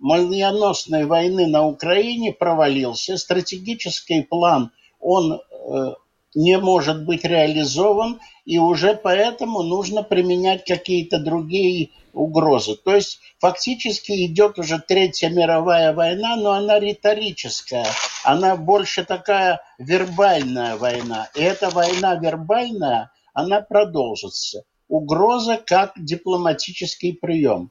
молниеносной 0.00 1.06
войны 1.06 1.46
на 1.46 1.66
Украине 1.66 2.34
провалился. 2.34 3.16
Стратегический 3.16 4.20
план, 4.20 4.70
он 5.00 5.40
э, 5.40 5.94
не 6.34 6.58
может 6.58 7.04
быть 7.04 7.24
реализован, 7.24 8.20
и 8.44 8.58
уже 8.58 8.94
поэтому 8.94 9.62
нужно 9.62 10.02
применять 10.02 10.64
какие-то 10.64 11.18
другие 11.18 11.90
угрозы. 12.12 12.76
То 12.76 12.94
есть 12.94 13.20
фактически 13.38 14.26
идет 14.26 14.58
уже 14.58 14.78
Третья 14.78 15.28
мировая 15.30 15.92
война, 15.92 16.36
но 16.36 16.52
она 16.52 16.78
риторическая, 16.78 17.86
она 18.22 18.56
больше 18.56 19.04
такая 19.04 19.60
вербальная 19.78 20.76
война. 20.76 21.28
И 21.34 21.42
эта 21.42 21.70
война 21.70 22.14
вербальная, 22.16 23.10
она 23.32 23.60
продолжится. 23.60 24.64
Угроза 24.88 25.60
как 25.64 25.92
дипломатический 25.96 27.12
прием. 27.12 27.70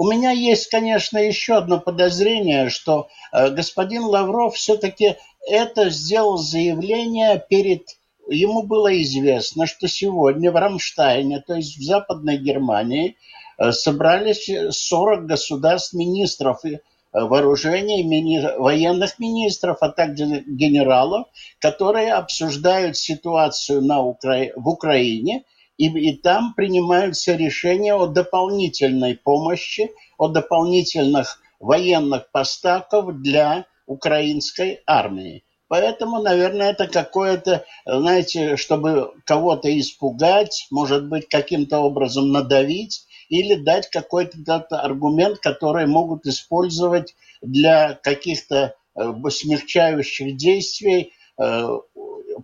У 0.00 0.10
меня 0.10 0.30
есть, 0.30 0.70
конечно, 0.70 1.18
еще 1.18 1.56
одно 1.56 1.78
подозрение, 1.78 2.70
что 2.70 3.08
э, 3.32 3.50
господин 3.50 4.04
Лавров 4.04 4.54
все-таки 4.54 5.16
это 5.46 5.90
сделал 5.90 6.36
заявление 6.36 7.42
перед 7.48 7.82
ему 8.30 8.62
было 8.62 9.00
известно, 9.02 9.66
что 9.66 9.88
сегодня 9.88 10.50
в 10.50 10.56
Рамштайне, 10.56 11.40
то 11.40 11.54
есть 11.54 11.76
в 11.76 11.82
Западной 11.82 12.38
Германии, 12.38 13.16
э, 13.58 13.72
собрались 13.72 14.48
40 14.70 15.26
государств 15.26 15.92
министров 15.94 16.64
э, 16.64 16.78
вооружений, 17.12 18.02
мини, 18.04 18.40
военных 18.58 19.18
министров, 19.18 19.78
а 19.80 19.90
также 19.90 20.44
генералов, 20.46 21.26
которые 21.58 22.12
обсуждают 22.12 22.96
ситуацию 22.96 23.82
на 23.82 24.00
Укра... 24.00 24.52
в 24.56 24.68
Украине, 24.68 25.44
и, 25.76 25.86
и 25.86 26.16
там 26.16 26.54
принимаются 26.54 27.34
решения 27.34 27.94
о 27.94 28.06
дополнительной 28.06 29.16
помощи, 29.16 29.90
о 30.18 30.28
дополнительных 30.28 31.40
военных 31.58 32.30
поставках 32.30 33.14
для 33.20 33.66
украинской 33.90 34.82
армии. 34.86 35.42
Поэтому, 35.68 36.20
наверное, 36.22 36.70
это 36.70 36.86
какое-то, 36.88 37.64
знаете, 37.84 38.56
чтобы 38.56 39.12
кого-то 39.24 39.68
испугать, 39.78 40.66
может 40.70 41.08
быть, 41.08 41.28
каким-то 41.28 41.78
образом 41.80 42.32
надавить 42.32 43.06
или 43.28 43.54
дать 43.54 43.88
какой-то 43.90 44.66
аргумент, 44.70 45.38
который 45.38 45.86
могут 45.86 46.26
использовать 46.26 47.14
для 47.40 47.94
каких-то 47.94 48.74
э, 48.96 49.12
смягчающих 49.30 50.36
действий 50.36 51.12
э, 51.40 51.68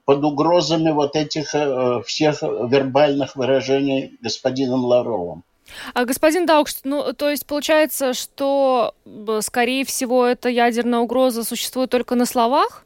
под 0.04 0.24
угрозами 0.24 0.90
вот 0.90 1.16
этих 1.16 1.54
э, 1.54 2.02
всех 2.06 2.42
вербальных 2.42 3.34
выражений 3.34 4.16
господином 4.20 4.84
Ларовым. 4.84 5.42
А, 5.94 6.04
господин 6.04 6.46
Даукшт, 6.46 6.80
ну, 6.84 7.12
то 7.12 7.30
есть 7.30 7.46
получается, 7.46 8.14
что, 8.14 8.94
скорее 9.40 9.84
всего, 9.84 10.24
эта 10.24 10.48
ядерная 10.48 11.00
угроза 11.00 11.44
существует 11.44 11.90
только 11.90 12.14
на 12.14 12.26
словах? 12.26 12.84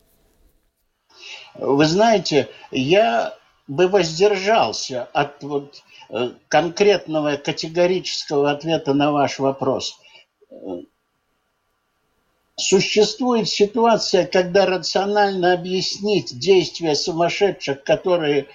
Вы 1.55 1.85
знаете, 1.85 2.49
я 2.71 3.35
бы 3.67 3.89
воздержался 3.89 5.05
от 5.13 5.43
вот 5.43 5.83
э, 6.09 6.31
конкретного 6.49 7.37
категорического 7.37 8.51
ответа 8.51 8.95
на 8.95 9.13
ваш 9.13 9.39
вопрос. 9.39 9.99
Существует 12.61 13.49
ситуация, 13.49 14.27
когда 14.27 14.67
рационально 14.67 15.55
объяснить 15.55 16.39
действия 16.39 16.95
сумасшедших, 16.95 17.83
которые... 17.85 18.49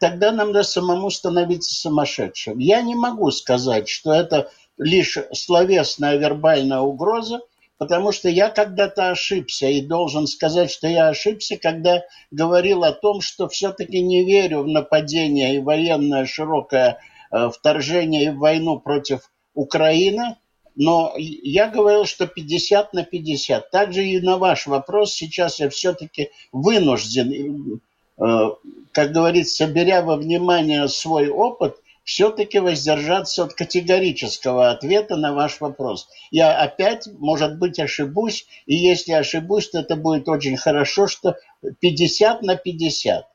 Тогда 0.00 0.32
нам 0.32 0.48
надо 0.48 0.64
самому 0.64 1.08
становиться 1.08 1.74
сумасшедшим. 1.74 2.58
Я 2.58 2.82
не 2.82 2.94
могу 2.94 3.30
сказать, 3.30 3.88
что 3.88 4.12
это 4.12 4.50
лишь 4.76 5.16
словесная 5.32 6.16
вербальная 6.16 6.80
угроза, 6.80 7.40
потому 7.78 8.12
что 8.12 8.28
я 8.28 8.50
когда-то 8.50 9.08
ошибся 9.10 9.66
и 9.66 9.80
должен 9.80 10.26
сказать, 10.26 10.70
что 10.70 10.86
я 10.86 11.08
ошибся, 11.08 11.56
когда 11.56 12.02
говорил 12.30 12.84
о 12.84 12.92
том, 12.92 13.22
что 13.22 13.48
все-таки 13.48 14.02
не 14.02 14.26
верю 14.26 14.62
в 14.62 14.68
нападение 14.68 15.56
и 15.56 15.60
военное 15.60 16.26
широкое 16.26 17.00
э, 17.30 17.48
вторжение 17.48 18.24
и 18.24 18.30
в 18.30 18.38
войну 18.38 18.78
против 18.78 19.30
Украины, 19.54 20.36
но 20.78 21.12
я 21.16 21.68
говорил, 21.68 22.06
что 22.06 22.26
50 22.26 22.94
на 22.94 23.04
50. 23.04 23.70
Также 23.70 24.06
и 24.06 24.20
на 24.20 24.38
ваш 24.38 24.66
вопрос 24.66 25.12
сейчас 25.12 25.58
я 25.58 25.68
все-таки 25.68 26.30
вынужден, 26.52 27.80
э, 28.16 28.50
как 28.92 29.12
говорится, 29.12 29.66
беря 29.66 30.00
во 30.02 30.16
внимание 30.16 30.88
свой 30.88 31.28
опыт– 31.28 31.76
все-таки 32.08 32.58
воздержаться 32.58 33.44
от 33.44 33.52
категорического 33.52 34.70
ответа 34.70 35.16
на 35.16 35.34
ваш 35.34 35.60
вопрос. 35.60 36.08
Я 36.30 36.58
опять, 36.58 37.06
может 37.18 37.58
быть, 37.58 37.78
ошибусь, 37.78 38.46
и 38.64 38.74
если 38.74 39.12
ошибусь, 39.12 39.68
то 39.68 39.80
это 39.80 39.94
будет 39.94 40.26
очень 40.26 40.56
хорошо, 40.56 41.06
что 41.06 41.36
50 41.80 42.40
на 42.40 42.56
50. 42.56 43.26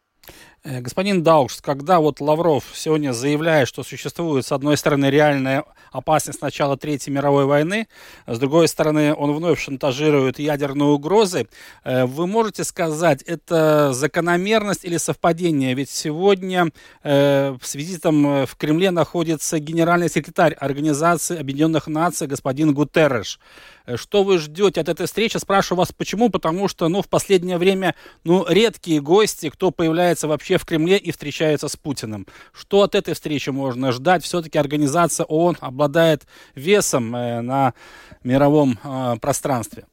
Э, 0.66 0.80
господин 0.80 1.24
Даукс, 1.24 1.60
когда 1.62 2.00
вот 2.00 2.22
Лавров 2.22 2.64
сегодня 2.74 3.12
заявляет, 3.12 3.68
что 3.68 3.84
существует, 3.84 4.46
с 4.46 4.52
одной 4.52 4.78
стороны, 4.78 5.08
реальная 5.08 5.66
опасность 5.92 6.42
начала 6.42 6.78
Третьей 6.78 7.12
мировой 7.12 7.46
войны, 7.46 7.88
с 8.28 8.40
другой 8.40 8.70
стороны, 8.70 9.14
он 9.14 9.34
вновь 9.34 9.62
шантажирует 9.62 10.40
ядерные 10.40 10.88
угрозы, 10.88 11.48
э, 11.84 12.06
вы 12.06 12.28
можете 12.28 12.64
сказать, 12.64 13.22
это 13.24 13.92
закономерность 13.94 14.86
или 14.86 14.96
совпадение? 14.96 15.74
Ведь 15.74 15.90
сегодня 15.90 16.70
э, 17.04 17.58
с 17.62 17.76
визитом 17.76 18.46
в 18.46 18.56
Кремле 18.56 18.92
находится 18.92 19.60
генеральный 19.60 20.10
секретарь 20.10 20.54
Организации 20.54 21.38
Объединенных 21.38 21.88
Наций 21.88 22.28
господин 22.28 22.74
Гутерреш. 22.74 23.38
Э, 23.86 23.98
что 23.98 24.24
вы 24.24 24.38
ждете 24.38 24.82
от 24.82 24.90
этой 24.90 25.06
встречи? 25.06 25.38
Спрашиваю 25.38 25.80
вас, 25.80 25.92
почему? 25.92 26.30
Потому 26.30 26.68
что, 26.68 26.88
ну, 26.88 27.02
в 27.02 27.10
последнее 27.10 27.58
время, 27.58 27.96
ну, 28.24 28.46
редкие 28.48 29.02
гости, 29.02 29.50
кто 29.50 29.72
появляется 29.72 30.28
вообще 30.28 30.58
в 30.58 30.66
Кремле 30.66 30.98
и 30.98 31.12
встречается 31.12 31.68
с 31.68 31.76
Путиным. 31.76 32.28
Что 32.54 32.84
от 32.84 32.96
этой 32.96 33.14
встречи 33.14 33.50
можно 33.50 33.92
ждать? 33.92 34.24
Все-таки 34.24 34.58
организация 34.58 35.26
ООН 35.26 35.58
обладает 35.60 36.24
весом 36.56 37.16
э, 37.16 37.42
на 37.42 37.74
мировом 38.24 38.80
э, 38.84 39.16
пространстве. 39.22 39.86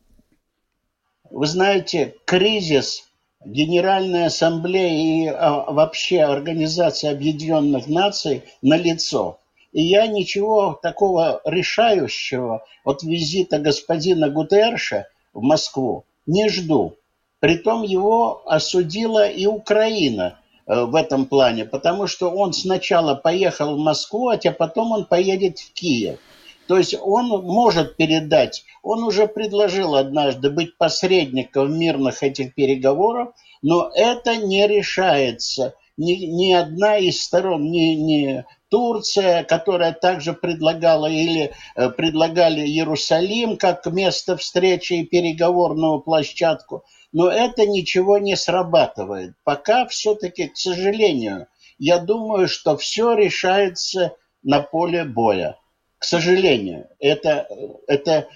Вы 1.30 1.46
знаете, 1.46 2.14
кризис 2.24 3.04
Генеральной 3.44 4.26
Ассамблеи 4.26 5.24
и 5.24 5.26
а, 5.28 5.70
вообще 5.70 6.20
Организация 6.20 7.12
Объединенных 7.12 7.86
Наций 7.86 8.42
на 8.60 8.76
лицо. 8.76 9.39
И 9.72 9.82
я 9.82 10.06
ничего 10.06 10.78
такого 10.82 11.40
решающего 11.44 12.64
от 12.84 13.02
визита 13.02 13.58
господина 13.58 14.28
Гутерша 14.28 15.06
в 15.32 15.42
Москву 15.42 16.04
не 16.26 16.48
жду. 16.48 16.96
Притом 17.38 17.82
его 17.82 18.42
осудила 18.46 19.28
и 19.28 19.46
Украина 19.46 20.40
э, 20.66 20.84
в 20.84 20.94
этом 20.94 21.24
плане, 21.24 21.64
потому 21.64 22.06
что 22.06 22.30
он 22.30 22.52
сначала 22.52 23.14
поехал 23.14 23.76
в 23.76 23.78
Москву, 23.78 24.28
а 24.28 24.38
потом 24.50 24.92
он 24.92 25.06
поедет 25.06 25.58
в 25.58 25.72
Киев. 25.72 26.18
То 26.66 26.76
есть 26.76 26.94
он 27.00 27.26
может 27.26 27.96
передать, 27.96 28.64
он 28.82 29.02
уже 29.02 29.26
предложил 29.26 29.96
однажды 29.96 30.50
быть 30.50 30.76
посредником 30.76 31.76
мирных 31.76 32.22
этих 32.22 32.54
переговоров, 32.54 33.34
но 33.62 33.90
это 33.92 34.36
не 34.36 34.68
решается. 34.68 35.74
Ни, 36.00 36.14
ни 36.14 36.52
одна 36.54 36.96
из 36.96 37.22
сторон, 37.22 37.70
ни, 37.70 37.94
ни 37.94 38.44
Турция, 38.70 39.44
которая 39.44 39.92
также 39.92 40.32
предлагала 40.32 41.04
или 41.04 41.52
э, 41.76 41.90
предлагали 41.90 42.62
Иерусалим 42.62 43.58
как 43.58 43.84
место 43.84 44.38
встречи 44.38 44.94
и 44.94 45.04
переговорную 45.04 46.00
площадку. 46.00 46.84
Но 47.12 47.28
это 47.30 47.66
ничего 47.66 48.16
не 48.16 48.34
срабатывает. 48.34 49.34
Пока 49.44 49.86
все-таки, 49.88 50.48
к 50.48 50.56
сожалению, 50.56 51.48
я 51.78 51.98
думаю, 51.98 52.48
что 52.48 52.78
все 52.78 53.12
решается 53.12 54.16
на 54.42 54.60
поле 54.60 55.04
боя. 55.04 55.58
К 55.98 56.04
сожалению, 56.04 56.88
это, 56.98 57.46
это 57.86 58.26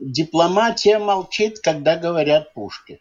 дипломатия 0.00 0.98
молчит, 0.98 1.60
когда 1.60 1.94
говорят 1.94 2.52
пушки. 2.52 3.00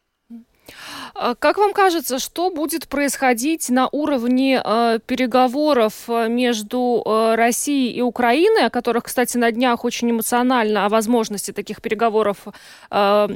А 1.13 1.35
как 1.35 1.57
вам 1.57 1.73
кажется, 1.73 2.19
что 2.19 2.49
будет 2.49 2.87
происходить 2.87 3.69
на 3.69 3.87
уровне 3.91 4.61
э, 4.63 4.99
переговоров 5.05 5.93
э, 6.07 6.27
между 6.29 7.03
э, 7.05 7.35
Россией 7.35 7.93
и 7.93 8.01
Украиной, 8.01 8.65
о 8.65 8.69
которых, 8.69 9.03
кстати, 9.03 9.37
на 9.37 9.51
днях 9.51 9.85
очень 9.85 10.11
эмоционально 10.11 10.85
о 10.85 10.89
возможности 10.89 11.51
таких 11.51 11.81
переговоров 11.81 12.37
э, 12.89 13.27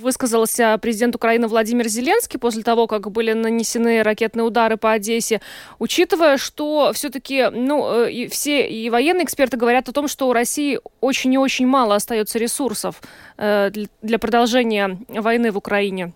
высказался 0.00 0.78
президент 0.80 1.14
Украины 1.16 1.48
Владимир 1.48 1.88
Зеленский 1.88 2.38
после 2.38 2.62
того, 2.62 2.86
как 2.86 3.10
были 3.10 3.32
нанесены 3.32 4.02
ракетные 4.02 4.44
удары 4.44 4.76
по 4.76 4.92
Одессе, 4.92 5.40
учитывая, 5.78 6.38
что 6.38 6.92
все-таки 6.94 7.48
ну, 7.50 8.04
э, 8.04 8.12
и 8.12 8.28
все 8.28 8.68
и 8.68 8.90
военные 8.90 9.24
эксперты 9.24 9.56
говорят 9.56 9.88
о 9.88 9.92
том, 9.92 10.08
что 10.08 10.28
у 10.28 10.32
России 10.32 10.80
очень 11.00 11.34
и 11.34 11.38
очень 11.38 11.66
мало 11.66 11.94
остается 11.94 12.38
ресурсов 12.38 13.02
э, 13.36 13.70
для 14.02 14.18
продолжения 14.18 14.98
войны 15.08 15.50
в 15.50 15.58
Украине. 15.58 16.12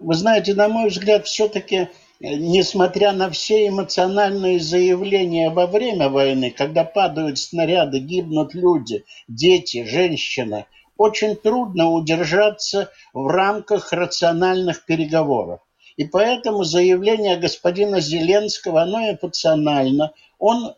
Вы 0.00 0.14
знаете, 0.14 0.54
на 0.54 0.68
мой 0.68 0.88
взгляд, 0.88 1.26
все-таки, 1.26 1.76
э, 1.76 1.88
несмотря 2.20 3.12
на 3.12 3.30
все 3.30 3.68
эмоциональные 3.68 4.58
заявления 4.58 5.50
во 5.50 5.66
время 5.66 6.08
войны, 6.08 6.50
когда 6.50 6.84
падают 6.84 7.38
снаряды, 7.38 7.98
гибнут 7.98 8.54
люди, 8.54 9.04
дети, 9.28 9.84
женщины, 9.84 10.64
очень 10.96 11.36
трудно 11.36 11.90
удержаться 11.90 12.90
в 13.12 13.26
рамках 13.26 13.92
рациональных 13.92 14.86
переговоров. 14.86 15.60
И 15.96 16.04
поэтому 16.06 16.64
заявление 16.64 17.36
господина 17.36 18.00
Зеленского, 18.00 18.82
оно 18.82 19.10
эмоционально. 19.10 20.14
Он 20.38 20.72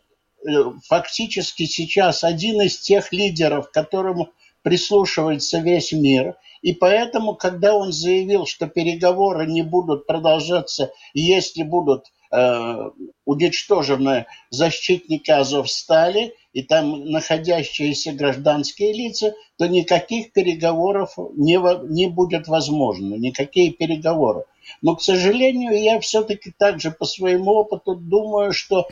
э, 0.45 0.51
фактически 0.85 1.65
сейчас 1.65 2.25
один 2.25 2.61
из 2.61 2.77
тех 2.77 3.13
лидеров, 3.13 3.71
которому 3.71 4.31
прислушивается 4.63 5.59
весь 5.59 5.93
мир– 5.93 6.35
и 6.63 6.71
поэтому, 6.73 7.35
когда 7.35 7.75
он 7.75 7.91
заявил, 7.91 8.45
что 8.45 8.67
переговоры 8.67 9.45
не 9.45 9.63
будут 9.63 10.07
продолжаться, 10.07 10.93
если 11.13 11.63
будут 11.63 12.05
э, 12.31 12.89
уничтожены 13.25 14.27
защитники 14.49 15.29
Азовстали 15.29 16.33
и 16.53 16.63
там 16.63 17.11
находящиеся 17.11 18.13
гражданские 18.13 18.93
лица, 18.93 19.35
то 19.57 19.67
никаких 19.67 20.31
переговоров 20.31 21.15
не, 21.35 21.59
не 21.93 22.07
будет 22.07 22.47
возможно, 22.47 23.15
никакие 23.15 23.71
переговоры. 23.71 24.45
Но, 24.81 24.95
к 24.95 25.01
сожалению, 25.01 25.77
я 25.77 25.99
все-таки 25.99 26.53
также 26.57 26.91
по 26.91 27.03
своему 27.03 27.51
опыту 27.51 27.93
думаю, 27.95 28.53
что 28.53 28.87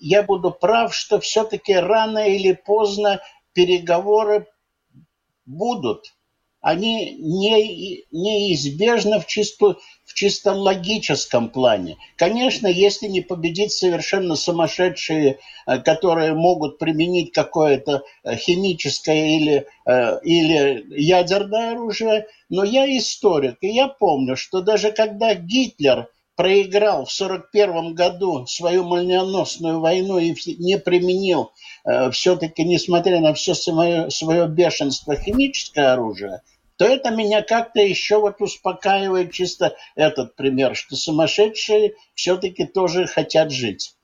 я 0.00 0.22
буду 0.22 0.50
прав, 0.50 0.94
что 0.94 1.20
все-таки 1.20 1.74
рано 1.74 2.26
или 2.26 2.54
поздно 2.54 3.20
переговоры 3.52 4.46
будут 5.44 6.15
они 6.66 7.14
не, 7.20 8.04
неизбежны 8.10 9.20
в, 9.20 9.26
чисто, 9.26 9.76
в 10.04 10.14
чисто 10.14 10.50
логическом 10.50 11.48
плане. 11.48 11.96
Конечно, 12.16 12.66
если 12.66 13.06
не 13.06 13.20
победить 13.20 13.70
совершенно 13.70 14.34
сумасшедшие, 14.34 15.38
э, 15.68 15.78
которые 15.78 16.34
могут 16.34 16.78
применить 16.78 17.30
какое-то 17.30 18.02
э, 18.24 18.34
химическое 18.34 19.36
или, 19.36 19.66
э, 19.86 20.20
или 20.24 20.84
ядерное 21.00 21.70
оружие, 21.70 22.26
но 22.48 22.64
я 22.64 22.84
историк, 22.98 23.58
и 23.60 23.68
я 23.68 23.86
помню, 23.86 24.34
что 24.34 24.60
даже 24.60 24.90
когда 24.90 25.36
Гитлер 25.36 26.08
проиграл 26.34 27.04
в 27.04 27.14
1941 27.20 27.94
году 27.94 28.46
свою 28.48 28.82
молниеносную 28.82 29.78
войну 29.78 30.18
и 30.18 30.34
не 30.58 30.78
применил 30.78 31.52
все-таки, 32.10 32.64
несмотря 32.64 33.20
на 33.20 33.32
все 33.32 33.54
свое, 33.54 34.10
свое 34.10 34.48
бешенство, 34.48 35.14
химическое 35.14 35.92
оружие– 35.92 36.42
то 36.76 36.84
это 36.84 37.10
меня 37.10 37.42
как-то 37.42 37.80
еще 37.80 38.20
вот 38.20 38.40
успокаивает 38.40 39.32
чисто 39.32 39.76
этот 39.94 40.36
пример, 40.36 40.76
что 40.76 40.96
сумасшедшие 40.96 41.94
все-таки 42.14 42.66
тоже 42.66 43.06
хотят 43.06 43.50
жить. 43.50 43.94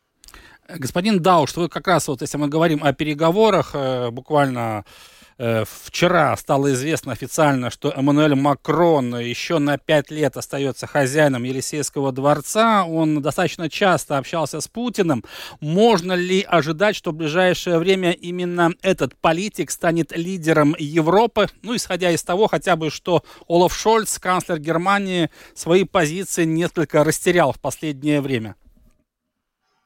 Господин 0.69 1.21
Дауш, 1.21 1.55
вы 1.57 1.69
как 1.69 1.87
раз 1.87 2.09
вот, 2.09 2.23
если 2.23 2.39
мы 2.39 2.49
говорим 2.49 2.83
о 2.83 2.93
переговорах, 2.93 3.73
э, 3.75 4.11
буквально 4.11 4.85
Э, 4.85 5.22
вчера 5.39 6.37
стало 6.37 6.73
известно 6.73 7.13
официально, 7.13 7.71
что 7.71 7.91
Эммануэль 7.91 8.35
Макрон 8.35 9.19
еще 9.19 9.59
на 9.59 9.79
пять 9.79 10.11
лет 10.11 10.37
остается 10.37 10.87
хозяином 10.87 11.45
Елисейского 11.45 12.13
дворца. 12.13 12.85
Он 12.85 13.23
достаточно 13.23 13.69
часто 13.71 14.19
общался 14.19 14.61
с 14.61 14.69
Путиным. 14.69 15.25
Можно 15.61 16.13
ли 16.13 16.43
ожидать, 16.43 16.97
что 16.97 17.11
в 17.11 17.15
ближайшее 17.15 17.79
время 17.79 18.13
именно 18.13 18.73
этот 18.83 19.17
политик 19.17 19.71
станет 19.71 20.17
лидером 20.17 20.75
Европы? 20.79 21.49
Ну, 21.63 21.77
исходя 21.77 22.11
из 22.11 22.23
того 22.23 22.49
хотя 22.49 22.77
бы, 22.77 22.91
что 22.91 23.23
Олаф 23.49 23.75
Шольц, 23.75 24.19
канцлер 24.19 24.59
Германии, 24.59 25.31
свои 25.55 25.85
позиции 25.85 26.45
несколько 26.45 27.05
растерял 27.05 27.53
в 27.53 27.61
последнее 27.61 28.21
время. 28.21 28.57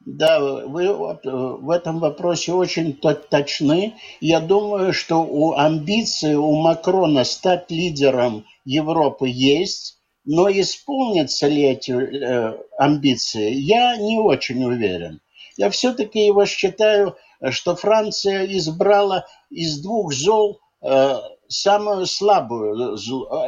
Да, 0.06 0.38
вы 0.38 0.84
э, 0.84 1.18
в 1.24 1.68
этом 1.68 1.98
вопросе 1.98 2.52
очень 2.52 2.92
точны. 2.94 3.94
Я 4.20 4.38
думаю, 4.38 4.92
что 4.92 5.16
у 5.16 5.54
амбиции 5.54 6.34
у 6.34 6.54
Макрона 6.54 7.24
стать 7.24 7.72
лидером 7.72 8.44
Европы 8.64 9.28
есть, 9.28 9.98
но 10.24 10.48
исполнятся 10.48 11.48
ли 11.48 11.64
эти 11.64 11.90
э, 11.90 12.56
амбиции, 12.78 13.52
я 13.52 13.96
не 13.96 14.16
очень 14.20 14.62
уверен. 14.62 15.20
Я 15.56 15.70
все-таки 15.70 16.24
его 16.24 16.46
считаю, 16.46 17.16
что 17.50 17.74
Франция 17.74 18.46
избрала 18.46 19.26
из 19.50 19.80
двух 19.80 20.12
зол 20.12 20.60
э, 20.82 21.16
самую 21.48 22.06
слабую. 22.06 22.96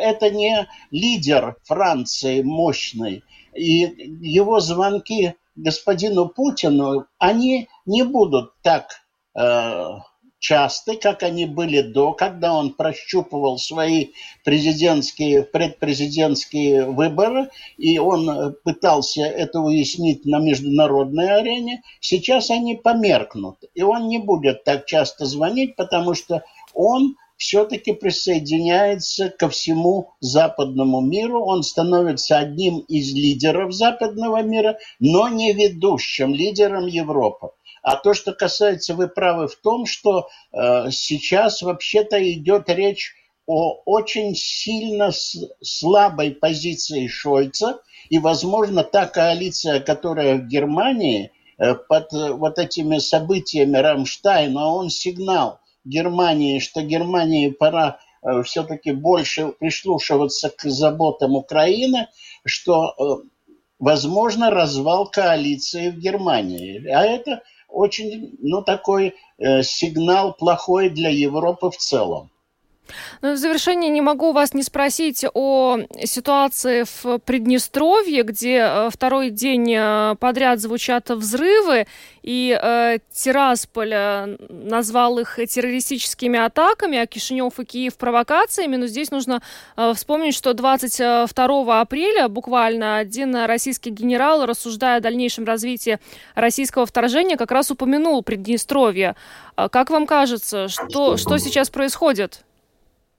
Это 0.01 0.31
не 0.31 0.67
лидер 0.91 1.55
Франции 1.63 2.43
мощный. 2.43 3.23
И 3.55 3.79
его 4.21 4.59
звонки 4.59 5.35
господину 5.59 6.29
Путину, 6.29 7.07
они 7.19 7.69
не 7.87 8.03
будут 8.03 8.53
так 8.63 9.03
э, 9.35 9.99
часты, 10.39 10.97
как 10.97 11.23
они 11.23 11.47
были 11.47 11.81
до, 11.83 12.13
когда 12.13 12.55
он 12.55 12.75
прощупывал 12.75 13.59
свои 13.59 14.09
президентские, 14.45 15.43
предпрезидентские 15.43 16.87
выборы, 16.87 17.51
и 17.77 17.99
он 17.99 18.55
пытался 18.65 19.23
это 19.23 19.61
уяснить 19.61 20.25
на 20.25 20.39
международной 20.39 21.41
арене. 21.41 21.83
Сейчас 22.01 22.51
они 22.51 22.77
померкнут, 22.77 23.59
и 23.75 23.83
он 23.83 24.09
не 24.09 24.19
будет 24.19 24.65
так 24.65 24.87
часто 24.87 25.27
звонить, 25.27 25.77
потому 25.77 26.15
что 26.15 26.45
он 26.73 27.17
все-таки 27.39 27.93
присоединяется 27.93 29.31
ко 29.31 29.49
всему 29.49 30.11
западному 30.21 31.01
миру. 31.01 31.43
Он 31.45 31.63
становится 31.63 32.37
одним 32.37 32.81
из 32.81 33.15
лидеров 33.15 33.73
западного 33.73 34.43
мира, 34.43 34.77
но 34.99 35.29
не 35.29 35.53
ведущим 35.53 36.35
лидером 36.35 36.87
Европы. 36.87 37.51
А 37.83 37.97
то, 37.97 38.13
что 38.13 38.33
касается, 38.33 38.95
вы 38.95 39.07
правы 39.09 39.47
в 39.47 39.55
том, 39.55 39.87
что 39.87 40.29
э, 40.53 40.91
сейчас 40.91 41.63
вообще-то 41.63 42.21
идет 42.33 42.69
речь 42.69 43.15
о 43.47 43.81
очень 43.87 44.35
сильно 44.35 45.11
слабой 45.63 46.33
позиции 46.33 47.07
Шольца, 47.07 47.81
и, 48.11 48.19
возможно, 48.19 48.83
та 48.83 49.07
коалиция, 49.07 49.81
которая 49.81 50.39
в 50.39 50.49
Германии 50.49 51.31
э, 51.57 51.75
под 51.75 52.13
э, 52.13 52.33
вот 52.33 52.59
этими 52.59 52.99
событиями 52.99 53.77
Рамштайна, 53.77 54.67
он 54.67 54.91
сигнал– 54.91 55.61
Германии, 55.89 56.59
что 56.59 56.83
Германии 56.83 57.51
пора 57.51 57.99
э, 58.23 58.43
все-таки 58.43 58.93
больше 58.93 59.49
прислушиваться 59.49 60.51
к 60.51 60.63
заботам 60.63 61.35
Украины, 61.37 62.09
что 62.45 62.95
э, 62.99 63.29
возможно 63.79 64.51
развал 64.51 65.11
коалиции 65.11 65.91
в 65.91 65.99
Германии. 65.99 66.87
А 66.89 67.05
это 67.05 67.43
очень, 67.69 68.37
ну, 68.41 68.63
такой 68.63 69.15
э, 69.39 69.63
сигнал 69.63 70.35
плохой 70.35 70.91
для 70.91 71.11
Европы 71.11 71.71
в 71.71 71.77
целом. 71.77 72.31
Ну, 73.23 73.33
в 73.33 73.37
завершение 73.37 73.91
не 73.91 74.01
могу 74.01 74.33
вас 74.33 74.55
не 74.55 74.63
спросить 74.63 75.25
о 75.35 75.79
ситуации 76.05 76.85
в 76.85 77.19
Приднестровье, 77.19 78.23
где 78.23 78.59
э, 78.59 78.91
второй 78.91 79.31
день 79.31 79.75
э, 79.75 80.15
подряд 80.19 80.61
звучат 80.61 81.11
взрывы, 81.11 81.87
и 82.29 82.59
э, 82.61 82.99
Тирасполь 83.11 83.93
э, 83.95 84.37
назвал 84.51 85.19
их 85.19 85.37
террористическими 85.49 86.39
атаками, 86.39 86.99
а 86.99 87.07
Кишинев 87.07 87.59
и 87.59 87.65
Киев 87.65 87.97
провокациями. 87.97 88.77
Но 88.77 88.87
здесь 88.87 89.11
нужно 89.11 89.41
э, 89.77 89.93
вспомнить, 89.95 90.35
что 90.35 90.53
22 90.53 91.81
апреля 91.81 92.29
буквально 92.29 92.99
один 92.99 93.35
российский 93.35 93.89
генерал, 93.89 94.45
рассуждая 94.45 94.99
о 94.99 95.01
дальнейшем 95.01 95.47
развитии 95.47 96.01
российского 96.35 96.85
вторжения, 96.85 97.39
как 97.39 97.51
раз 97.51 97.71
упомянул 97.71 98.23
Приднестровье. 98.23 99.17
Как 99.57 99.89
вам 99.89 100.07
кажется, 100.07 100.69
что, 100.69 101.17
что 101.17 101.39
сейчас 101.39 101.71
происходит? 101.71 102.45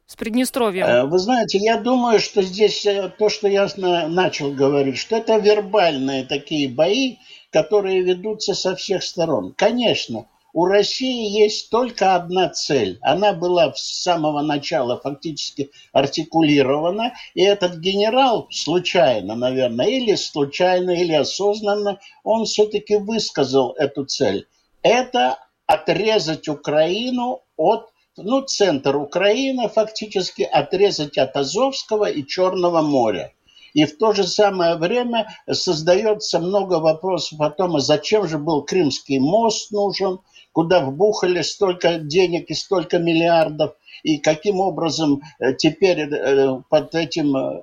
С 0.10 0.16
Приднестровьем? 0.16 0.88
Э, 0.88 1.04
вы 1.06 1.20
знаете, 1.20 1.60
я 1.60 1.78
думаю, 1.78 2.20
что 2.20 2.42
здесь 2.42 2.84
э, 2.84 3.12
то, 3.20 3.30
что 3.30 3.48
я 3.48 3.70
начал 3.78 4.52
говорить, 4.52 4.98
что 4.98 5.18
это 5.18 5.38
вербальные 5.38 6.26
такие 6.26 6.68
бои, 6.68 7.18
которые 7.52 8.02
ведутся 8.02 8.56
со 8.56 8.76
всех 8.76 9.04
сторон. 9.04 9.54
Конечно, 9.56 10.26
у 10.52 10.66
России 10.66 11.30
есть 11.40 11.70
только 11.70 12.16
одна 12.16 12.50
цель. 12.50 12.98
Она 13.04 13.34
была 13.34 13.72
с 13.76 14.02
самого 14.02 14.42
начала 14.42 15.00
фактически 15.00 15.70
артикулирована, 15.94 17.14
и 17.36 17.44
этот 17.44 17.78
генерал 17.78 18.48
случайно, 18.50 19.36
наверное, 19.36 19.86
или 19.86 20.16
случайно, 20.16 20.90
или 20.90 21.14
осознанно, 21.14 22.00
он 22.24 22.46
все-таки 22.46 22.96
высказал 22.96 23.74
эту 23.74 24.06
цель. 24.06 24.48
Это 24.82 25.38
отрезать 25.68 26.48
Украину 26.48 27.44
от 27.56 27.89
ну, 28.24 28.42
центр 28.42 28.96
Украины 28.96 29.70
фактически 29.70 30.44
отрезать 30.44 31.18
от 31.18 31.36
Азовского 31.36 32.06
и 32.06 32.26
Черного 32.26 32.82
моря. 32.82 33.34
И 33.74 33.86
в 33.86 33.98
то 33.98 34.14
же 34.14 34.26
самое 34.26 34.76
время 34.76 35.28
создается 35.50 36.40
много 36.40 36.76
вопросов 36.80 37.40
о 37.42 37.50
том, 37.50 37.76
а 37.76 37.80
зачем 37.80 38.28
же 38.28 38.38
был 38.38 38.64
Крымский 38.64 39.20
мост 39.20 39.72
нужен, 39.72 40.20
куда 40.52 40.80
вбухали 40.80 41.42
столько 41.42 42.00
денег 42.00 42.50
и 42.50 42.56
столько 42.56 42.98
миллиардов, 42.98 43.74
и 44.04 44.18
каким 44.18 44.60
образом 44.60 45.22
э, 45.40 45.54
теперь 45.54 46.00
э, 46.02 46.62
под 46.70 46.96
этим 46.96 47.36
э, 47.36 47.62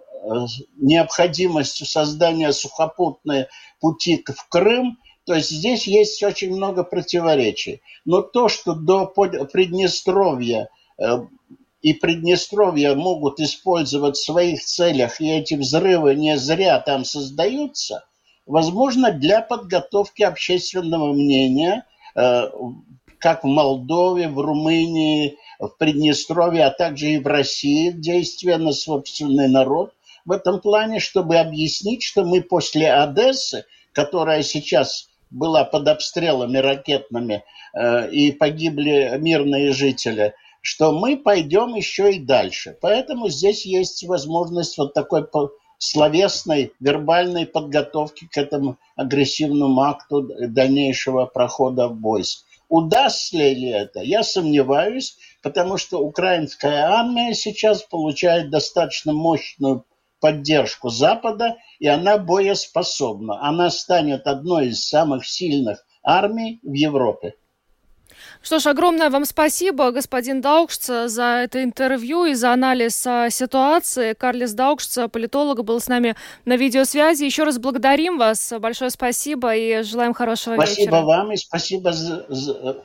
необходимостью 0.77 1.87
создания 1.87 2.53
сухопутной 2.53 3.47
пути 3.81 4.25
в 4.27 4.49
Крым 4.49 4.99
то 5.27 5.35
есть 5.35 5.51
здесь 5.51 5.89
есть 5.89 6.23
очень 6.23 6.55
много 6.55 6.85
противоречий. 6.85 7.83
Но 8.05 8.23
то, 8.23 8.49
что 8.49 8.75
до 8.75 9.07
Приднестровья 9.07 10.69
э, 10.99 11.19
и 11.83 11.93
Приднестровья 11.95 12.95
могут 12.95 13.41
использовать 13.41 14.17
в 14.17 14.25
своих 14.25 14.65
целях, 14.65 15.21
и 15.21 15.29
эти 15.29 15.55
взрывы 15.55 16.15
не 16.15 16.39
зря 16.39 16.79
там 16.79 17.05
создаются, 17.05 18.05
возможно, 18.47 19.11
для 19.11 19.43
подготовки 19.43 20.23
общественного 20.23 21.13
мнения, 21.13 21.85
э, 22.15 22.43
как 23.19 23.43
в 23.43 23.49
Молдове, 23.49 24.29
в 24.29 24.39
Румынии, 24.39 25.39
в 25.59 25.71
Приднестровье, 25.71 26.67
а 26.67 26.71
также 26.71 27.15
и 27.15 27.19
в 27.19 27.27
России, 27.27 27.91
действия 27.91 28.59
на 28.59 28.71
собственный 28.71 29.49
народ 29.49 29.93
в 30.25 30.31
этом 30.31 30.61
плане, 30.61 31.01
чтобы 31.01 31.37
объяснить, 31.37 32.05
что 32.05 32.25
мы 32.25 32.43
после 32.43 32.93
Одессы, 32.93 33.65
которая 33.93 34.43
сейчас 34.45 35.09
была 35.31 35.65
под 35.65 35.89
обстрелами 35.89 36.59
ракетными 36.59 37.45
э, 37.75 38.11
и 38.11 38.33
погибли 38.33 39.17
мирные 39.19 39.73
жители, 39.73 40.35
что 40.61 40.93
мы 40.93 41.17
пойдем 41.17 41.75
еще 41.75 42.13
и 42.13 42.19
дальше. 42.19 42.77
Поэтому 42.81 43.29
здесь 43.29 43.65
есть 43.67 44.05
возможность 44.05 44.79
вот 44.79 44.95
такой 44.95 45.27
словесной, 45.79 46.73
вербальной 46.81 47.47
подготовки 47.47 48.27
к 48.31 48.37
этому 48.37 48.79
агрессивному 48.97 49.81
акту 49.83 50.29
дальнейшего 50.49 51.27
прохода 51.27 51.89
войск. 51.89 52.45
Удастся 52.69 53.37
ли 53.37 53.69
это? 53.69 54.01
Я 54.01 54.25
сомневаюсь, 54.25 55.17
потому 55.43 55.77
что 55.77 56.01
украинская 56.01 56.87
армия 56.87 57.33
сейчас 57.35 57.83
получает 57.83 58.51
достаточно 58.51 59.13
мощную 59.13 59.85
поддержку 60.27 60.89
Запада, 60.89 61.57
и 61.79 61.87
она 61.87 62.19
боеспособна. 62.19 63.41
Она 63.47 63.71
станет 63.71 64.27
одной 64.27 64.71
из 64.71 64.85
самых 64.85 65.25
сильных 65.25 65.87
армий 66.03 66.59
в 66.65 66.73
Европе. 66.73 67.35
Что 68.43 68.59
ж, 68.59 68.67
огромное 68.67 69.11
вам 69.11 69.25
спасибо, 69.25 69.91
господин 69.91 70.41
Даукшц, 70.41 70.87
за 71.07 71.43
это 71.45 71.63
интервью 71.63 72.25
и 72.25 72.35
за 72.35 72.53
анализ 72.53 73.07
а, 73.07 73.31
ситуации. 73.31 74.15
Карлис 74.15 74.53
Даукшц, 74.53 74.99
политолог, 75.11 75.65
был 75.65 75.81
с 75.81 75.89
нами 75.89 76.15
на 76.45 76.57
видеосвязи. 76.57 77.25
Еще 77.25 77.45
раз 77.45 77.59
благодарим 77.59 78.19
вас. 78.19 78.53
Большое 78.61 78.91
спасибо 78.91 79.55
и 79.55 79.83
желаем 79.83 80.15
хорошего 80.15 80.55
спасибо 80.55 80.81
вечера. 80.81 80.91
Спасибо 80.91 81.07
вам 81.07 81.33
и 81.33 81.37
спасибо 81.37 81.95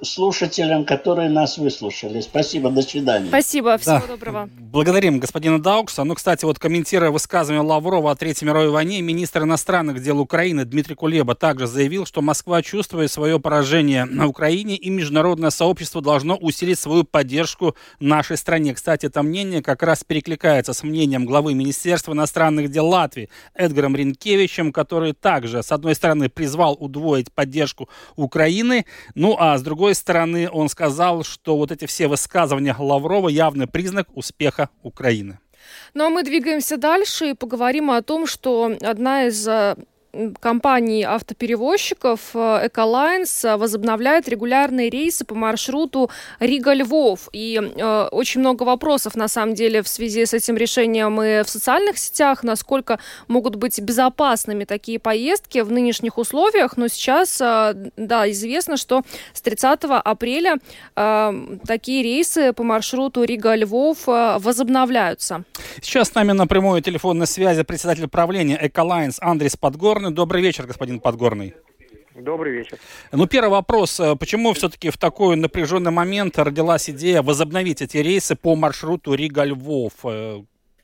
слушателям, 0.02 0.86
которые 0.86 1.30
нас 1.30 1.58
выслушали. 1.58 2.22
Спасибо, 2.22 2.70
до 2.70 2.82
свидания. 2.82 3.28
Спасибо, 3.28 3.78
всего 3.78 4.00
да. 4.00 4.08
доброго. 4.08 4.50
Благодарим 4.58 5.20
господина 5.20 5.62
Даукса. 5.62 6.04
Ну, 6.04 6.16
кстати, 6.16 6.46
вот 6.46 6.60
комментируя 6.60 7.12
высказывание 7.12 7.62
Лаврова 7.62 8.12
о 8.12 8.16
Третьей 8.16 8.48
мировой 8.48 8.70
войне, 8.70 9.02
министр 9.02 9.44
иностранных 9.44 10.02
дел 10.02 10.20
Украины 10.20 10.66
Дмитрий 10.66 10.96
Кулеба 10.96 11.36
также 11.36 11.68
заявил, 11.68 12.06
что 12.06 12.22
Москва 12.22 12.62
чувствует 12.62 13.12
свое 13.12 13.40
поражение 13.40 14.06
на 14.06 14.28
Украине 14.28 14.76
и 14.76 14.90
международное 14.90 15.31
сообщество 15.50 16.02
должно 16.02 16.36
усилить 16.36 16.80
свою 16.80 17.04
поддержку 17.04 17.76
нашей 18.00 18.38
стране. 18.38 18.74
Кстати, 18.74 19.06
это 19.06 19.24
мнение 19.24 19.62
как 19.62 19.84
раз 19.84 20.04
перекликается 20.04 20.74
с 20.74 20.84
мнением 20.84 21.26
главы 21.26 21.54
Министерства 21.54 22.14
иностранных 22.14 22.70
дел 22.70 22.88
Латвии 22.88 23.30
Эдгаром 23.54 23.96
Ринкевичем, 23.96 24.72
который 24.72 25.14
также, 25.14 25.64
с 25.64 25.72
одной 25.72 25.96
стороны, 25.96 26.30
призвал 26.30 26.76
удвоить 26.80 27.32
поддержку 27.32 27.90
Украины, 28.16 28.86
ну 29.16 29.36
а 29.40 29.58
с 29.58 29.62
другой 29.62 29.96
стороны, 29.96 30.50
он 30.50 30.70
сказал, 30.70 31.24
что 31.24 31.58
вот 31.58 31.72
эти 31.72 31.86
все 31.86 32.08
высказывания 32.08 32.76
Лаврова 32.78 33.30
явный 33.30 33.68
признак 33.68 34.08
успеха 34.16 34.70
Украины. 34.84 35.40
Ну 35.94 36.06
а 36.06 36.10
мы 36.10 36.24
двигаемся 36.24 36.78
дальше 36.78 37.32
и 37.32 37.34
поговорим 37.34 37.92
о 37.92 38.02
том, 38.02 38.26
что 38.28 38.76
одна 38.82 39.26
из 39.28 39.48
э, 39.48 39.76
компании 40.40 41.04
автоперевозчиков 41.04 42.20
э, 42.34 42.68
Эколайнс 42.68 43.44
возобновляет 43.44 44.28
регулярные 44.28 44.90
рейсы 44.90 45.24
по 45.26 45.36
маршруту 45.36 46.10
Рига-Львов. 46.40 47.30
И 47.32 47.60
э, 47.62 48.08
очень 48.12 48.42
много 48.42 48.64
вопросов, 48.64 49.16
на 49.16 49.28
самом 49.28 49.56
деле, 49.56 49.82
в 49.82 49.88
связи 49.88 50.26
с 50.26 50.34
этим 50.34 50.58
решением 50.58 51.22
и 51.22 51.44
в 51.44 51.50
социальных 51.50 51.98
сетях, 51.98 52.44
насколько 52.44 53.00
могут 53.28 53.56
быть 53.56 53.80
безопасными 53.80 54.66
такие 54.66 55.00
поездки 55.00 55.60
в 55.60 55.72
нынешних 55.72 56.18
условиях. 56.18 56.78
Но 56.78 56.88
сейчас, 56.88 57.40
э, 57.40 57.74
да, 57.96 58.30
известно, 58.32 58.78
что 58.78 59.04
с 59.34 59.42
30 59.42 59.84
апреля 60.04 60.58
э, 60.96 61.58
такие 61.66 62.04
рейсы 62.04 62.54
по 62.54 62.64
маршруту 62.64 63.24
Рига-Львов 63.24 64.08
э, 64.08 64.38
возобновляются. 64.40 65.44
Сейчас 65.82 66.10
с 66.10 66.16
нами 66.16 66.34
на 66.34 66.48
прямой 66.48 66.82
телефонной 66.82 67.28
связи 67.28 67.64
председатель 67.64 68.08
правления 68.08 68.60
Эколайнс 68.62 69.18
Андрей 69.22 69.52
Подгор 69.60 70.01
Подгорный. 70.02 70.16
Добрый 70.16 70.42
вечер, 70.42 70.66
господин 70.66 71.00
Подгорный. 71.00 71.54
Добрый 72.16 72.54
вечер. 72.54 72.78
Ну, 73.12 73.28
первый 73.28 73.50
вопрос. 73.52 74.00
Э, 74.00 74.16
почему 74.20 74.54
все-таки 74.54 74.90
в 74.90 74.98
такой 74.98 75.36
напряженный 75.36 75.92
момент 75.92 76.38
родилась 76.38 76.90
идея 76.90 77.22
возобновить 77.22 77.82
эти 77.82 77.98
рейсы 77.98 78.36
по 78.36 78.56
маршруту 78.56 79.14
Рига-Львов? 79.14 79.94
Э, 80.04 80.42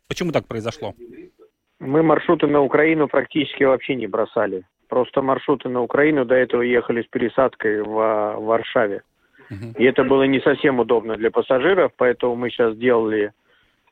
почему 0.08 0.32
так 0.32 0.48
произошло? 0.48 0.94
Мы 1.80 2.04
маршруты 2.04 2.48
на 2.48 2.62
Украину 2.62 3.08
практически 3.08 3.64
вообще 3.64 3.96
не 3.96 4.08
бросали. 4.08 4.64
Просто 4.88 5.22
маршруты 5.22 5.70
на 5.70 5.82
Украину 5.82 6.26
до 6.26 6.36
этого 6.36 6.62
ехали 6.62 7.02
с 7.02 7.08
пересадкой 7.08 7.82
в 7.82 8.36
Варшаве. 8.40 9.02
И 9.78 9.84
это 9.84 10.04
было 10.04 10.24
не 10.24 10.42
совсем 10.42 10.80
удобно 10.80 11.16
для 11.16 11.32
пассажиров, 11.32 11.92
поэтому 11.98 12.36
мы 12.36 12.50
сейчас 12.50 12.76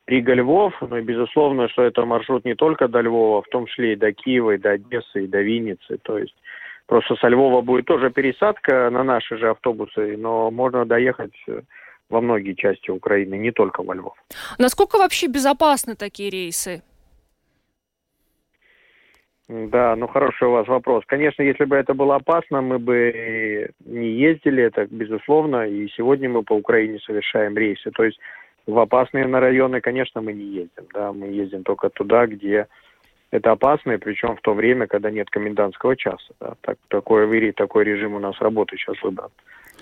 сделали 0.06 0.20
Рига-Львов, 0.20 0.74
но 0.80 1.00
безусловно, 1.00 1.68
что 1.68 1.82
это 1.82 2.04
маршрут 2.04 2.44
не 2.44 2.54
только 2.54 2.88
до 2.88 3.00
Львова, 3.00 3.42
в 3.42 3.48
том 3.48 3.66
числе 3.66 3.92
и 3.92 3.96
до 3.96 4.12
Киева, 4.12 4.52
и 4.52 4.58
до 4.58 4.70
Одессы, 4.70 5.24
и 5.24 5.26
до 5.26 5.42
Винницы. 5.42 5.98
То 6.02 6.18
есть 6.18 6.34
просто 6.86 7.16
со 7.16 7.28
Львова 7.28 7.60
будет 7.62 7.86
тоже 7.86 8.10
пересадка 8.10 8.90
на 8.90 9.04
наши 9.04 9.36
же 9.36 9.50
автобусы, 9.50 10.16
но 10.16 10.50
можно 10.50 10.84
доехать 10.84 11.34
во 12.08 12.20
многие 12.20 12.54
части 12.54 12.90
Украины, 12.90 13.36
не 13.36 13.50
только 13.50 13.82
во 13.82 13.94
Львов. 13.94 14.14
Насколько 14.58 14.98
вообще 14.98 15.26
безопасны 15.26 15.96
такие 15.96 16.30
рейсы? 16.30 16.82
Да, 19.48 19.94
ну 19.94 20.08
хороший 20.08 20.48
у 20.48 20.50
вас 20.50 20.66
вопрос. 20.66 21.04
Конечно, 21.06 21.40
если 21.42 21.66
бы 21.66 21.76
это 21.76 21.94
было 21.94 22.16
опасно, 22.16 22.62
мы 22.62 22.80
бы 22.80 23.70
не 23.84 24.10
ездили, 24.10 24.64
это 24.64 24.86
безусловно, 24.90 25.68
и 25.68 25.88
сегодня 25.96 26.28
мы 26.28 26.42
по 26.42 26.54
Украине 26.54 26.98
совершаем 26.98 27.56
рейсы. 27.56 27.92
То 27.92 28.04
есть 28.04 28.18
в 28.66 28.78
опасные 28.78 29.26
на 29.26 29.40
районы, 29.40 29.80
конечно, 29.80 30.20
мы 30.20 30.32
не 30.32 30.44
ездим, 30.44 30.84
да, 30.92 31.12
мы 31.12 31.28
ездим 31.28 31.62
только 31.62 31.88
туда, 31.88 32.26
где 32.26 32.66
это 33.30 33.52
опасно, 33.52 33.92
и 33.92 33.98
причем 33.98 34.36
в 34.36 34.40
то 34.40 34.54
время, 34.54 34.86
когда 34.86 35.10
нет 35.10 35.28
комендантского 35.30 35.96
часа. 35.96 36.32
Да. 36.40 36.54
Так, 36.60 36.78
такой, 36.88 37.52
такой 37.52 37.84
режим 37.84 38.14
у 38.14 38.18
нас 38.18 38.40
работы 38.40 38.76
сейчас 38.76 39.00
выбран. 39.02 39.30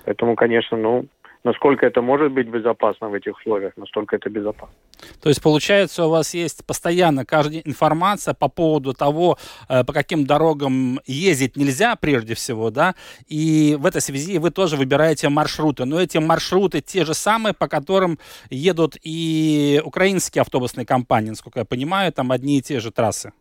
Поэтому, 0.04 0.34
конечно, 0.34 0.76
ну, 0.76 1.06
насколько 1.44 1.86
это 1.86 2.02
может 2.02 2.32
быть 2.32 2.48
безопасно 2.48 3.08
в 3.08 3.14
этих 3.14 3.36
условиях, 3.38 3.76
настолько 3.76 4.16
это 4.16 4.30
безопасно. 4.30 4.74
То 5.22 5.28
есть, 5.28 5.42
получается, 5.42 6.06
у 6.06 6.10
вас 6.10 6.34
есть 6.34 6.66
постоянно 6.66 7.24
каждая 7.24 7.60
информация 7.64 8.34
по 8.34 8.48
поводу 8.48 8.94
того, 8.94 9.36
э, 9.68 9.84
по 9.84 9.92
каким 9.92 10.24
дорогам 10.24 11.00
ездить 11.06 11.56
нельзя, 11.56 11.96
прежде 11.96 12.34
всего, 12.34 12.70
да, 12.70 12.94
и 13.28 13.76
в 13.78 13.86
этой 13.86 14.00
связи 14.00 14.38
вы 14.38 14.50
тоже 14.50 14.76
выбираете 14.76 15.28
маршруты. 15.28 15.84
Но 15.84 16.00
эти 16.00 16.18
маршруты 16.18 16.80
те 16.80 17.04
же 17.04 17.14
самые, 17.14 17.52
по 17.52 17.68
которым 17.68 18.18
едут 18.50 18.96
и 19.02 19.80
украинские 19.84 20.42
автобусные 20.42 20.86
компании, 20.86 21.30
насколько 21.30 21.60
я 21.60 21.64
понимаю, 21.64 22.12
там 22.12 22.32
одни 22.32 22.58
и 22.58 22.62
те 22.62 22.80
же 22.80 22.90
трассы. 22.90 23.32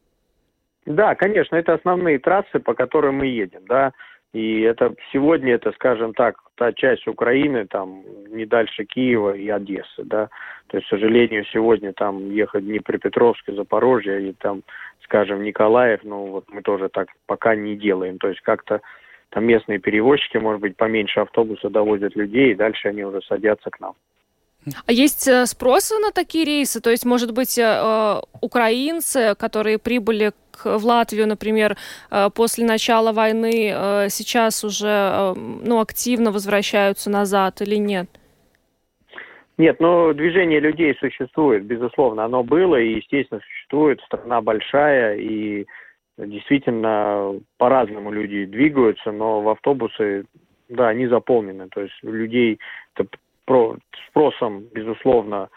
Да, 0.86 1.16
конечно, 1.16 1.56
это 1.56 1.76
основные 1.76 2.20
трассы, 2.20 2.60
по 2.60 2.74
которым 2.74 3.16
мы 3.16 3.28
едем, 3.28 3.62
да. 3.68 3.94
И 4.34 4.62
это 4.62 4.96
сегодня 5.12 5.54
это, 5.54 5.72
скажем 5.74 6.14
так, 6.14 6.38
та 6.56 6.74
часть 6.74 7.08
Украины, 7.08 7.68
там, 7.68 8.04
не 8.30 8.46
дальше 8.46 8.84
Киева 8.84 9.36
и 9.36 9.48
Одессы, 9.48 10.04
да. 10.04 10.30
То 10.68 10.78
есть, 10.78 10.88
к 10.88 10.90
сожалению, 10.90 11.46
сегодня 11.46 11.94
там 11.94 12.32
ехать 12.32 12.66
Днепропетровск, 12.66 13.44
Запорожье 13.48 14.30
и 14.30 14.34
там, 14.34 14.64
скажем, 15.04 15.44
Николаев, 15.44 16.00
ну, 16.04 16.26
вот 16.28 16.46
мы 16.50 16.64
тоже 16.64 16.90
так 16.90 17.10
пока 17.28 17.56
не 17.56 17.76
делаем. 17.76 18.18
То 18.18 18.30
есть, 18.30 18.42
как-то 18.42 18.82
там 19.30 19.46
местные 19.46 19.78
перевозчики, 19.78 20.38
может 20.38 20.62
быть, 20.62 20.78
поменьше 20.78 21.20
автобуса 21.20 21.70
довозят 21.70 22.16
людей, 22.16 22.52
и 22.52 22.56
дальше 22.56 22.88
они 22.88 23.04
уже 23.04 23.22
садятся 23.22 23.70
к 23.70 23.80
нам. 23.80 23.94
А 24.86 24.92
есть 24.92 25.28
э, 25.28 25.46
спросы 25.46 25.98
на 26.00 26.12
такие 26.12 26.46
рейсы? 26.46 26.82
То 26.82 26.90
есть, 26.90 27.06
может 27.06 27.34
быть, 27.34 27.58
э, 27.58 27.64
э, 27.64 28.22
украинцы, 28.42 29.36
которые 29.38 29.78
прибыли 29.78 30.32
в 30.64 30.86
Латвию, 30.86 31.28
например, 31.28 31.76
после 32.36 32.64
начала 32.64 33.12
войны, 33.12 34.08
сейчас 34.10 34.64
уже 34.64 35.34
ну, 35.36 35.80
активно 35.82 36.32
возвращаются 36.32 37.10
назад 37.10 37.62
или 37.62 37.76
нет? 37.76 38.08
Нет, 39.58 39.80
но 39.80 40.14
движение 40.14 40.60
людей 40.60 40.96
существует, 41.00 41.66
безусловно. 41.66 42.26
Оно 42.26 42.44
было 42.44 42.80
и, 42.80 42.98
естественно, 42.98 43.42
существует. 43.42 44.00
Страна 44.02 44.42
большая, 44.42 45.16
и 45.18 45.66
действительно 46.18 47.40
по-разному 47.58 48.12
люди 48.12 48.46
двигаются, 48.46 49.12
но 49.12 49.42
в 49.42 49.50
автобусы, 49.50 50.26
да, 50.70 50.90
они 50.90 51.08
заполнены. 51.08 51.68
То 51.70 51.82
есть 51.82 51.96
людей 52.04 52.60
это 52.96 53.08
спросом, 54.10 54.64
безусловно, 54.74 55.50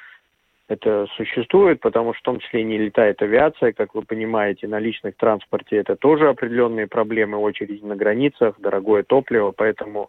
это 0.69 1.07
существует, 1.17 1.81
потому 1.81 2.13
что 2.13 2.21
в 2.21 2.25
том 2.25 2.41
числе 2.41 2.65
не 2.65 2.79
летает 2.79 3.23
авиация, 3.23 3.73
как 3.73 3.95
вы 3.95 4.03
понимаете, 4.03 4.67
на 4.67 4.81
личных 4.81 5.17
транспорте 5.17 5.77
это 5.77 5.95
тоже 5.95 6.29
определенные 6.29 6.89
проблемы, 6.89 7.39
очереди 7.39 7.85
на 7.85 7.95
границах, 7.95 8.57
дорогое 8.59 9.05
топливо, 9.05 9.53
поэтому 9.53 10.09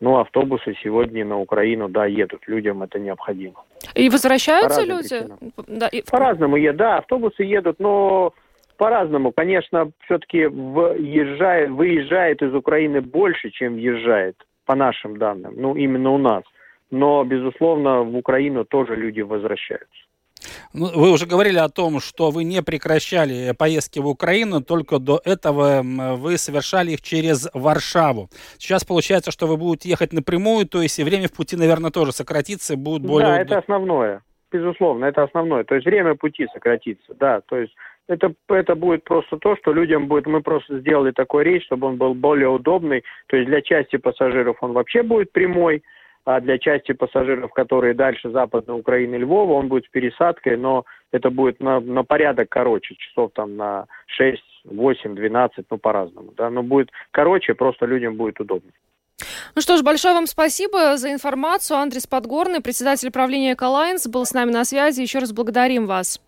ну, 0.00 0.18
автобусы 0.18 0.74
сегодня 0.82 1.24
на 1.24 1.38
Украину, 1.38 1.88
да, 1.88 2.06
едут, 2.06 2.42
людям 2.46 2.82
это 2.82 2.98
необходимо. 2.98 3.64
И 3.94 4.08
возвращаются 4.08 4.80
по 4.80 4.86
люди? 4.86 5.26
Да, 5.66 5.88
и... 5.88 6.02
По-разному 6.08 6.56
едут, 6.56 6.76
да, 6.78 6.98
автобусы 6.98 7.42
едут, 7.42 7.80
но 7.80 8.32
по-разному. 8.76 9.32
Конечно, 9.32 9.90
все-таки 10.04 10.46
въезжает, 10.46 11.70
выезжает 11.70 12.42
из 12.42 12.54
Украины 12.54 13.00
больше, 13.00 13.50
чем 13.50 13.74
въезжает, 13.74 14.36
по 14.64 14.74
нашим 14.74 15.16
данным, 15.16 15.54
ну, 15.56 15.74
именно 15.74 16.10
у 16.12 16.18
нас 16.18 16.44
но, 16.90 17.24
безусловно, 17.24 18.02
в 18.02 18.16
Украину 18.16 18.64
тоже 18.64 18.96
люди 18.96 19.20
возвращаются. 19.20 20.04
Ну, 20.72 20.86
вы 20.94 21.10
уже 21.10 21.26
говорили 21.26 21.58
о 21.58 21.68
том, 21.68 22.00
что 22.00 22.30
вы 22.30 22.44
не 22.44 22.62
прекращали 22.62 23.54
поездки 23.58 23.98
в 23.98 24.06
Украину, 24.06 24.62
только 24.62 24.98
до 24.98 25.20
этого 25.24 25.82
вы 25.82 26.38
совершали 26.38 26.92
их 26.92 27.02
через 27.02 27.48
Варшаву. 27.54 28.28
Сейчас 28.58 28.84
получается, 28.84 29.30
что 29.30 29.46
вы 29.46 29.56
будете 29.56 29.88
ехать 29.88 30.12
напрямую, 30.12 30.66
то 30.66 30.82
есть 30.82 30.98
и 30.98 31.04
время 31.04 31.28
в 31.28 31.32
пути, 31.32 31.56
наверное, 31.56 31.90
тоже 31.90 32.12
сократится, 32.12 32.76
будет 32.76 33.02
более... 33.02 33.28
Да, 33.28 33.40
это 33.40 33.58
основное, 33.58 34.22
безусловно, 34.52 35.06
это 35.06 35.22
основное. 35.24 35.64
То 35.64 35.74
есть 35.74 35.86
время 35.86 36.14
пути 36.14 36.46
сократится, 36.52 37.14
да, 37.18 37.40
то 37.40 37.56
есть 37.56 37.74
это, 38.06 38.32
это 38.48 38.74
будет 38.74 39.04
просто 39.04 39.38
то, 39.38 39.56
что 39.56 39.72
людям 39.72 40.06
будет, 40.06 40.26
мы 40.26 40.40
просто 40.40 40.78
сделали 40.78 41.10
такой 41.10 41.44
рейс, 41.44 41.64
чтобы 41.64 41.88
он 41.88 41.96
был 41.96 42.14
более 42.14 42.48
удобный, 42.48 43.02
то 43.26 43.36
есть 43.36 43.48
для 43.48 43.62
части 43.62 43.96
пассажиров 43.96 44.58
он 44.60 44.72
вообще 44.72 45.02
будет 45.02 45.32
прямой, 45.32 45.82
а 46.24 46.40
для 46.40 46.58
части 46.58 46.92
пассажиров, 46.92 47.52
которые 47.52 47.94
дальше 47.94 48.30
западной 48.30 48.78
Украины 48.78 49.16
Львова, 49.16 49.54
он 49.54 49.68
будет 49.68 49.86
с 49.86 49.88
пересадкой, 49.88 50.56
но 50.56 50.84
это 51.12 51.30
будет 51.30 51.60
на, 51.60 51.80
на 51.80 52.04
порядок 52.04 52.48
короче, 52.50 52.94
часов 52.96 53.32
там 53.34 53.56
на 53.56 53.86
6, 54.06 54.42
8, 54.64 55.14
12, 55.14 55.64
ну 55.70 55.78
по-разному, 55.78 56.32
да, 56.36 56.50
но 56.50 56.62
будет 56.62 56.90
короче, 57.10 57.54
просто 57.54 57.86
людям 57.86 58.16
будет 58.16 58.40
удобнее. 58.40 58.72
Ну 59.54 59.62
что 59.62 59.76
ж, 59.76 59.82
большое 59.82 60.14
вам 60.14 60.26
спасибо 60.26 60.96
за 60.96 61.10
информацию. 61.10 61.78
Андрей 61.78 62.02
Подгорный, 62.08 62.60
председатель 62.60 63.10
правления 63.10 63.54
Эколайнс, 63.54 64.06
был 64.06 64.24
с 64.24 64.32
нами 64.32 64.50
на 64.52 64.64
связи. 64.64 65.00
Еще 65.00 65.18
раз 65.18 65.32
благодарим 65.32 65.86
вас. 65.86 66.20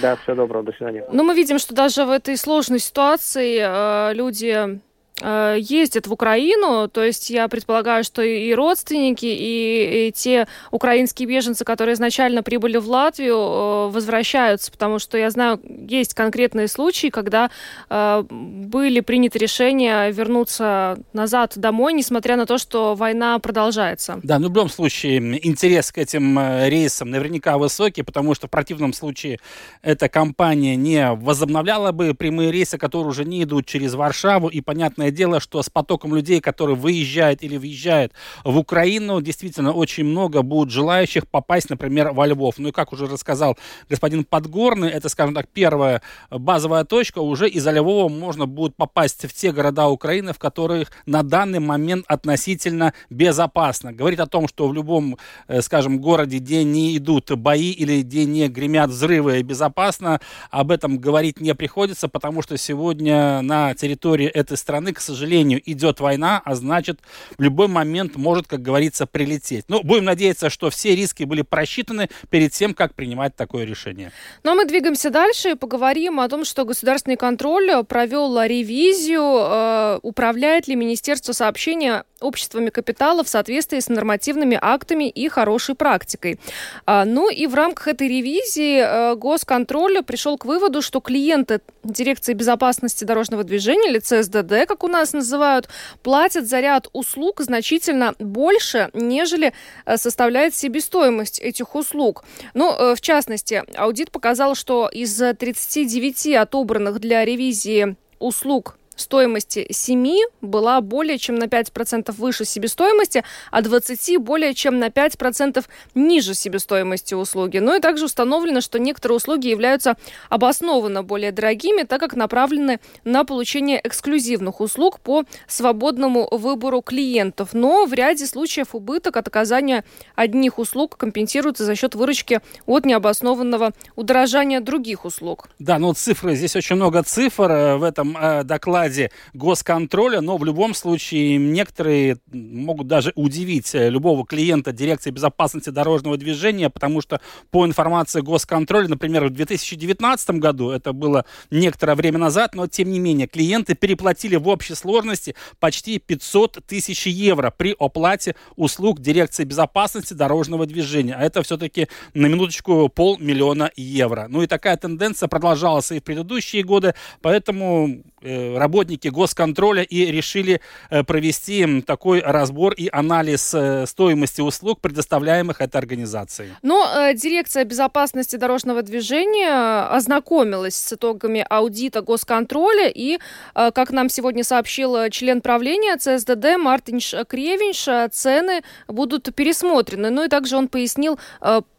Да, 0.00 0.16
всего 0.16 0.36
доброго, 0.36 0.64
до 0.64 0.72
свидания. 0.72 1.04
Ну, 1.12 1.24
мы 1.24 1.34
видим, 1.34 1.58
что 1.58 1.74
даже 1.74 2.04
в 2.04 2.10
этой 2.10 2.36
сложной 2.36 2.78
ситуации 2.78 3.58
э, 3.60 4.14
люди 4.14 4.80
ездят 5.20 6.06
в 6.06 6.12
Украину, 6.12 6.88
то 6.88 7.04
есть 7.04 7.30
я 7.30 7.46
предполагаю, 7.46 8.02
что 8.02 8.22
и 8.22 8.52
родственники, 8.54 9.26
и, 9.26 10.08
и 10.08 10.12
те 10.12 10.48
украинские 10.70 11.28
беженцы, 11.28 11.64
которые 11.64 11.94
изначально 11.94 12.42
прибыли 12.42 12.78
в 12.78 12.88
Латвию, 12.88 13.36
э, 13.36 13.88
возвращаются, 13.90 14.72
потому 14.72 14.98
что 14.98 15.16
я 15.18 15.30
знаю, 15.30 15.60
есть 15.88 16.14
конкретные 16.14 16.66
случаи, 16.66 17.08
когда 17.08 17.50
э, 17.88 18.24
были 18.28 19.00
приняты 19.00 19.38
решения 19.38 20.10
вернуться 20.10 20.98
назад 21.12 21.52
домой, 21.56 21.92
несмотря 21.92 22.36
на 22.36 22.46
то, 22.46 22.58
что 22.58 22.94
война 22.94 23.38
продолжается. 23.38 24.18
Да, 24.22 24.38
но 24.38 24.48
в 24.48 24.50
любом 24.50 24.70
случае 24.70 25.18
интерес 25.46 25.92
к 25.92 25.98
этим 25.98 26.38
рейсам 26.66 27.10
наверняка 27.10 27.58
высокий, 27.58 28.02
потому 28.02 28.34
что 28.34 28.48
в 28.48 28.50
противном 28.50 28.92
случае 28.92 29.38
эта 29.82 30.08
компания 30.08 30.74
не 30.74 31.12
возобновляла 31.12 31.92
бы 31.92 32.14
прямые 32.14 32.50
рейсы, 32.50 32.76
которые 32.76 33.08
уже 33.08 33.24
не 33.24 33.44
идут 33.44 33.66
через 33.66 33.94
Варшаву, 33.94 34.48
и 34.48 34.60
понятное 34.60 35.11
дело, 35.14 35.40
что 35.40 35.62
с 35.62 35.70
потоком 35.70 36.14
людей, 36.14 36.40
которые 36.40 36.76
выезжают 36.76 37.42
или 37.42 37.56
въезжают 37.56 38.12
в 38.44 38.56
Украину, 38.58 39.20
действительно 39.20 39.72
очень 39.72 40.04
много 40.04 40.42
будет 40.42 40.70
желающих 40.70 41.28
попасть, 41.28 41.70
например, 41.70 42.12
во 42.12 42.26
Львов. 42.26 42.54
Ну 42.58 42.68
и 42.68 42.72
как 42.72 42.92
уже 42.92 43.06
рассказал 43.06 43.56
господин 43.88 44.24
Подгорный, 44.24 44.90
это, 44.90 45.08
скажем 45.08 45.34
так, 45.34 45.48
первая 45.48 46.02
базовая 46.30 46.84
точка. 46.84 47.18
Уже 47.20 47.48
из 47.48 47.66
Львова 47.66 48.08
можно 48.08 48.46
будет 48.46 48.76
попасть 48.76 49.24
в 49.24 49.32
те 49.32 49.52
города 49.52 49.88
Украины, 49.88 50.32
в 50.32 50.38
которых 50.38 50.90
на 51.06 51.22
данный 51.22 51.60
момент 51.60 52.04
относительно 52.08 52.94
безопасно. 53.10 53.92
Говорит 53.92 54.20
о 54.20 54.26
том, 54.26 54.48
что 54.48 54.68
в 54.68 54.74
любом, 54.74 55.18
э, 55.48 55.60
скажем, 55.62 56.00
городе, 56.00 56.38
где 56.38 56.64
не 56.64 56.96
идут 56.96 57.30
бои 57.32 57.70
или 57.70 58.02
где 58.02 58.24
не 58.24 58.48
гремят 58.48 58.90
взрывы, 58.90 59.42
безопасно, 59.42 60.20
об 60.50 60.70
этом 60.70 60.98
говорить 60.98 61.40
не 61.40 61.54
приходится, 61.54 62.08
потому 62.08 62.42
что 62.42 62.56
сегодня 62.56 63.42
на 63.42 63.74
территории 63.74 64.26
этой 64.26 64.56
страны 64.56 64.91
к 64.94 65.00
сожалению, 65.00 65.60
идет 65.64 66.00
война, 66.00 66.42
а 66.44 66.54
значит, 66.54 67.00
в 67.36 67.42
любой 67.42 67.68
момент 67.68 68.16
может, 68.16 68.46
как 68.46 68.62
говорится, 68.62 69.06
прилететь. 69.06 69.64
Ну, 69.68 69.82
будем 69.82 70.04
надеяться, 70.04 70.50
что 70.50 70.70
все 70.70 70.94
риски 70.94 71.24
были 71.24 71.42
просчитаны 71.42 72.08
перед 72.30 72.52
тем, 72.52 72.74
как 72.74 72.94
принимать 72.94 73.36
такое 73.36 73.64
решение. 73.64 74.12
Ну, 74.44 74.52
а 74.52 74.54
мы 74.54 74.64
двигаемся 74.64 75.10
дальше 75.10 75.50
и 75.50 75.54
поговорим 75.54 76.20
о 76.20 76.28
том, 76.28 76.44
что 76.44 76.64
государственный 76.64 77.16
контроль 77.16 77.84
провел 77.84 78.40
ревизию, 78.42 79.22
э, 79.22 79.98
управляет 80.02 80.68
ли 80.68 80.76
Министерство 80.76 81.32
сообщения 81.32 82.04
обществами 82.22 82.70
капитала 82.70 83.24
в 83.24 83.28
соответствии 83.28 83.80
с 83.80 83.88
нормативными 83.88 84.58
актами 84.60 85.08
и 85.08 85.28
хорошей 85.28 85.74
практикой. 85.74 86.38
А, 86.86 87.04
ну 87.04 87.30
и 87.30 87.46
в 87.46 87.54
рамках 87.54 87.88
этой 87.88 88.08
ревизии 88.08 88.78
э, 88.78 89.14
госконтроля 89.16 90.02
пришел 90.02 90.38
к 90.38 90.44
выводу, 90.44 90.82
что 90.82 91.00
клиенты 91.00 91.60
Дирекции 91.84 92.32
безопасности 92.32 93.04
дорожного 93.04 93.44
движения, 93.44 93.90
или 93.90 93.98
ЦСДД, 93.98 94.68
как 94.68 94.81
у 94.84 94.88
нас 94.88 95.12
называют, 95.12 95.68
платят 96.02 96.46
за 96.46 96.60
ряд 96.60 96.88
услуг 96.92 97.40
значительно 97.40 98.14
больше, 98.18 98.90
нежели 98.92 99.52
э, 99.84 99.96
составляет 99.96 100.54
себестоимость 100.54 101.40
этих 101.40 101.74
услуг. 101.74 102.24
Ну, 102.54 102.72
э, 102.72 102.94
в 102.94 103.00
частности, 103.00 103.64
аудит 103.76 104.10
показал, 104.10 104.54
что 104.54 104.88
из 104.88 105.14
39 105.16 106.34
отобранных 106.34 107.00
для 107.00 107.24
ревизии 107.24 107.96
услуг 108.18 108.76
стоимости 109.02 109.66
7 109.70 110.16
была 110.40 110.80
более 110.80 111.18
чем 111.18 111.36
на 111.36 111.44
5% 111.44 112.12
выше 112.16 112.44
себестоимости, 112.44 113.24
а 113.50 113.60
20 113.62 114.18
более 114.18 114.54
чем 114.54 114.78
на 114.78 114.88
5% 114.88 115.64
ниже 115.94 116.34
себестоимости 116.34 117.14
услуги. 117.14 117.58
Ну 117.58 117.76
и 117.76 117.80
также 117.80 118.06
установлено, 118.06 118.60
что 118.60 118.78
некоторые 118.78 119.16
услуги 119.16 119.48
являются 119.48 119.96
обоснованно 120.30 121.02
более 121.02 121.32
дорогими, 121.32 121.82
так 121.82 122.00
как 122.00 122.14
направлены 122.14 122.80
на 123.04 123.24
получение 123.24 123.80
эксклюзивных 123.82 124.60
услуг 124.60 125.00
по 125.00 125.24
свободному 125.46 126.28
выбору 126.30 126.80
клиентов. 126.82 127.50
Но 127.52 127.86
в 127.86 127.92
ряде 127.92 128.26
случаев 128.26 128.74
убыток 128.74 129.16
от 129.16 129.28
оказания 129.28 129.84
одних 130.14 130.58
услуг 130.58 130.96
компенсируется 130.96 131.64
за 131.64 131.74
счет 131.74 131.94
выручки 131.94 132.40
от 132.66 132.84
необоснованного 132.84 133.72
удорожания 133.96 134.60
других 134.60 135.04
услуг. 135.04 135.48
Да, 135.58 135.78
ну 135.78 135.92
цифры, 135.94 136.34
здесь 136.34 136.56
очень 136.56 136.76
много 136.76 137.02
цифр 137.02 137.50
э, 137.50 137.76
в 137.76 137.82
этом 137.82 138.16
э, 138.16 138.44
докладе 138.44 138.91
докладе 138.92 139.10
госконтроля, 139.32 140.20
но 140.20 140.36
в 140.36 140.44
любом 140.44 140.74
случае 140.74 141.38
некоторые 141.38 142.18
могут 142.32 142.86
даже 142.86 143.12
удивить 143.14 143.74
э, 143.74 143.88
любого 143.88 144.26
клиента 144.26 144.72
дирекции 144.72 145.10
безопасности 145.10 145.70
дорожного 145.70 146.16
движения, 146.16 146.70
потому 146.70 147.00
что 147.00 147.20
по 147.50 147.66
информации 147.66 148.20
госконтроля, 148.20 148.88
например, 148.88 149.26
в 149.26 149.30
2019 149.30 150.30
году, 150.30 150.70
это 150.70 150.92
было 150.92 151.24
некоторое 151.50 151.94
время 151.94 152.18
назад, 152.18 152.54
но 152.54 152.66
тем 152.66 152.90
не 152.90 152.98
менее 152.98 153.26
клиенты 153.26 153.74
переплатили 153.74 154.36
в 154.36 154.48
общей 154.48 154.74
сложности 154.74 155.34
почти 155.58 155.98
500 155.98 156.60
тысяч 156.66 157.06
евро 157.06 157.52
при 157.56 157.74
оплате 157.78 158.34
услуг 158.56 159.00
дирекции 159.00 159.44
безопасности 159.44 160.14
дорожного 160.14 160.66
движения. 160.66 161.14
А 161.14 161.22
это 161.22 161.42
все-таки 161.42 161.88
на 162.14 162.26
минуточку 162.26 162.88
полмиллиона 162.88 163.70
евро. 163.76 164.26
Ну 164.28 164.42
и 164.42 164.46
такая 164.46 164.76
тенденция 164.76 165.28
продолжалась 165.28 165.90
и 165.92 166.00
в 166.00 166.04
предыдущие 166.04 166.62
годы, 166.62 166.94
поэтому 167.20 168.02
э, 168.22 168.58
работники 168.72 169.08
госконтроля 169.08 169.82
и 169.82 170.10
решили 170.10 170.60
э, 170.90 171.04
провести 171.04 171.82
такой 171.82 172.20
разбор 172.20 172.72
и 172.72 172.88
анализ 172.90 173.52
э, 173.54 173.86
стоимости 173.86 174.40
услуг, 174.40 174.80
предоставляемых 174.80 175.60
этой 175.60 175.76
организацией. 175.76 176.48
Но 176.62 176.86
э, 176.96 177.14
дирекция 177.14 177.64
безопасности 177.64 178.36
дорожного 178.36 178.82
движения 178.82 179.86
ознакомилась 179.96 180.74
с 180.74 180.92
итогами 180.94 181.44
аудита 181.50 182.00
госконтроля 182.00 182.88
и, 182.88 183.18
как 183.54 183.90
нам 183.90 184.08
сегодня 184.08 184.44
сообщил 184.44 185.10
член 185.10 185.40
правления 185.40 185.96
ЦСДД 185.96 186.56
Мартинш 186.58 187.14
Кревинш, 187.28 188.12
цены 188.12 188.62
будут 188.88 189.34
пересмотрены. 189.34 190.10
Ну 190.10 190.24
и 190.24 190.28
также 190.28 190.56
он 190.56 190.68
пояснил, 190.68 191.18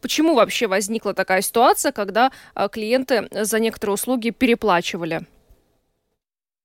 почему 0.01 0.35
вообще 0.35 0.67
возникла 0.67 1.13
такая 1.13 1.41
ситуация, 1.41 1.91
когда 1.91 2.31
клиенты 2.71 3.27
за 3.31 3.59
некоторые 3.59 3.93
услуги 3.95 4.29
переплачивали. 4.29 5.25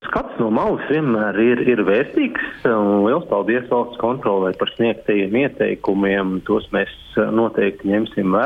Skats 0.06 0.38
no 0.38 0.46
malas 0.54 0.84
vienmēr 0.88 1.36
ir, 1.42 1.60
ir 1.68 1.80
vērtīgs. 1.82 2.62
Liels 2.64 3.26
paldies 3.28 3.66
valsts 3.66 3.98
kontrolē 3.98 4.52
par 4.56 4.70
sniegtajiem 4.76 5.34
ieteikumiem. 5.42 6.36
Tos 6.46 6.68
mēs 6.72 6.92
noteikti 7.34 7.90
ņemsim 7.90 8.36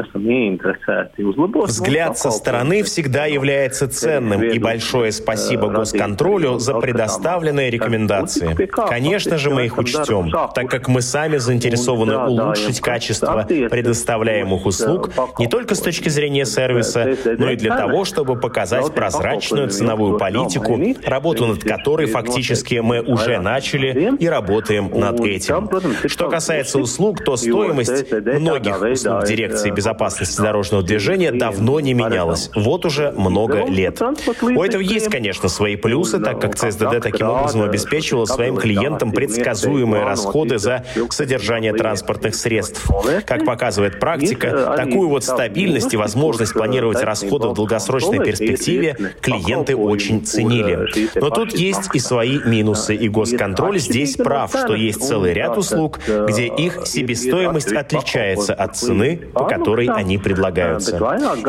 esam 0.00 0.24
ieinteresēti 0.24 1.26
uzlabot. 1.28 1.68
Взгляд 1.68 2.16
со 2.18 2.30
стороны 2.30 2.82
всегда 2.82 3.26
является 3.26 3.88
ценным, 3.88 4.42
и 4.42 4.58
большое 4.58 5.12
спасибо 5.12 5.68
госконтролю 5.68 6.58
за 6.58 6.74
предоставленные 6.74 7.70
рекомендации. 7.70 8.54
Конечно 8.88 9.36
же, 9.36 9.50
мы 9.50 9.66
их 9.66 9.76
учтем, 9.78 10.30
так 10.54 10.70
как 10.70 10.88
мы 10.88 11.02
сами 11.02 11.36
заинтересованы 11.36 12.16
улучшить 12.16 12.80
качество 12.80 13.46
предоставляемых 13.46 14.64
услуг 14.64 15.10
не 15.38 15.48
только 15.48 15.74
с 15.74 15.80
точки 15.80 16.08
зрения 16.08 16.46
сервиса, 16.46 17.14
но 17.38 17.50
и 17.50 17.56
для 17.56 17.76
того, 17.76 18.04
чтобы 18.04 18.36
показать 18.36 18.94
прозрачную 18.94 19.68
ценовую 19.68 20.18
политику 20.18 20.78
работу 21.04 21.46
над 21.46 21.62
которой 21.62 22.06
фактически 22.06 22.76
мы 22.76 23.00
уже 23.00 23.38
начали 23.38 24.16
и 24.18 24.26
работаем 24.26 24.90
над 24.94 25.20
этим. 25.20 25.70
Что 26.06 26.28
касается 26.28 26.78
услуг, 26.78 27.24
то 27.24 27.36
стоимость 27.36 28.12
многих 28.12 28.80
услуг 28.80 29.24
дирекции 29.24 29.70
безопасности 29.70 30.40
дорожного 30.40 30.82
движения 30.82 31.32
давно 31.32 31.80
не 31.80 31.94
менялась. 31.94 32.50
Вот 32.54 32.84
уже 32.84 33.12
много 33.12 33.64
лет. 33.66 34.00
У 34.42 34.62
этого 34.62 34.82
есть, 34.82 35.10
конечно, 35.10 35.48
свои 35.48 35.76
плюсы, 35.76 36.18
так 36.18 36.40
как 36.40 36.56
ЦСДД 36.56 37.00
таким 37.02 37.28
образом 37.28 37.62
обеспечивала 37.62 38.24
своим 38.24 38.56
клиентам 38.56 39.12
предсказуемые 39.12 40.04
расходы 40.04 40.58
за 40.58 40.84
содержание 41.10 41.72
транспортных 41.72 42.34
средств. 42.34 42.88
Как 43.26 43.44
показывает 43.44 44.00
практика, 44.00 44.74
такую 44.76 45.08
вот 45.08 45.24
стабильность 45.24 45.92
и 45.94 45.96
возможность 45.96 46.52
планировать 46.52 47.02
расходы 47.02 47.48
в 47.48 47.54
долгосрочной 47.54 48.24
перспективе 48.24 48.96
клиенты 49.20 49.76
очень 49.76 50.24
ценили. 50.24 50.83
Но 51.14 51.30
тут 51.30 51.52
есть 51.54 51.90
и 51.92 51.98
свои 51.98 52.38
минусы, 52.44 52.94
и 52.94 53.08
госконтроль. 53.08 53.78
Здесь 53.78 54.16
прав, 54.16 54.50
что 54.50 54.74
есть 54.74 55.02
целый 55.02 55.32
ряд 55.32 55.56
услуг, 55.56 56.00
где 56.28 56.46
их 56.46 56.86
себестоимость 56.86 57.72
отличается 57.72 58.54
от 58.54 58.76
цены, 58.76 59.16
по 59.32 59.44
которой 59.44 59.88
они 59.88 60.18
предлагаются. 60.18 60.96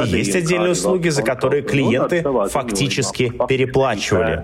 И 0.04 0.08
есть 0.08 0.36
отдельные 0.36 0.72
услуги, 0.72 1.10
за 1.10 1.24
которые 1.24 1.62
клиенты 1.62 2.24
фактически 2.50 3.34
переплачивали. 3.48 4.44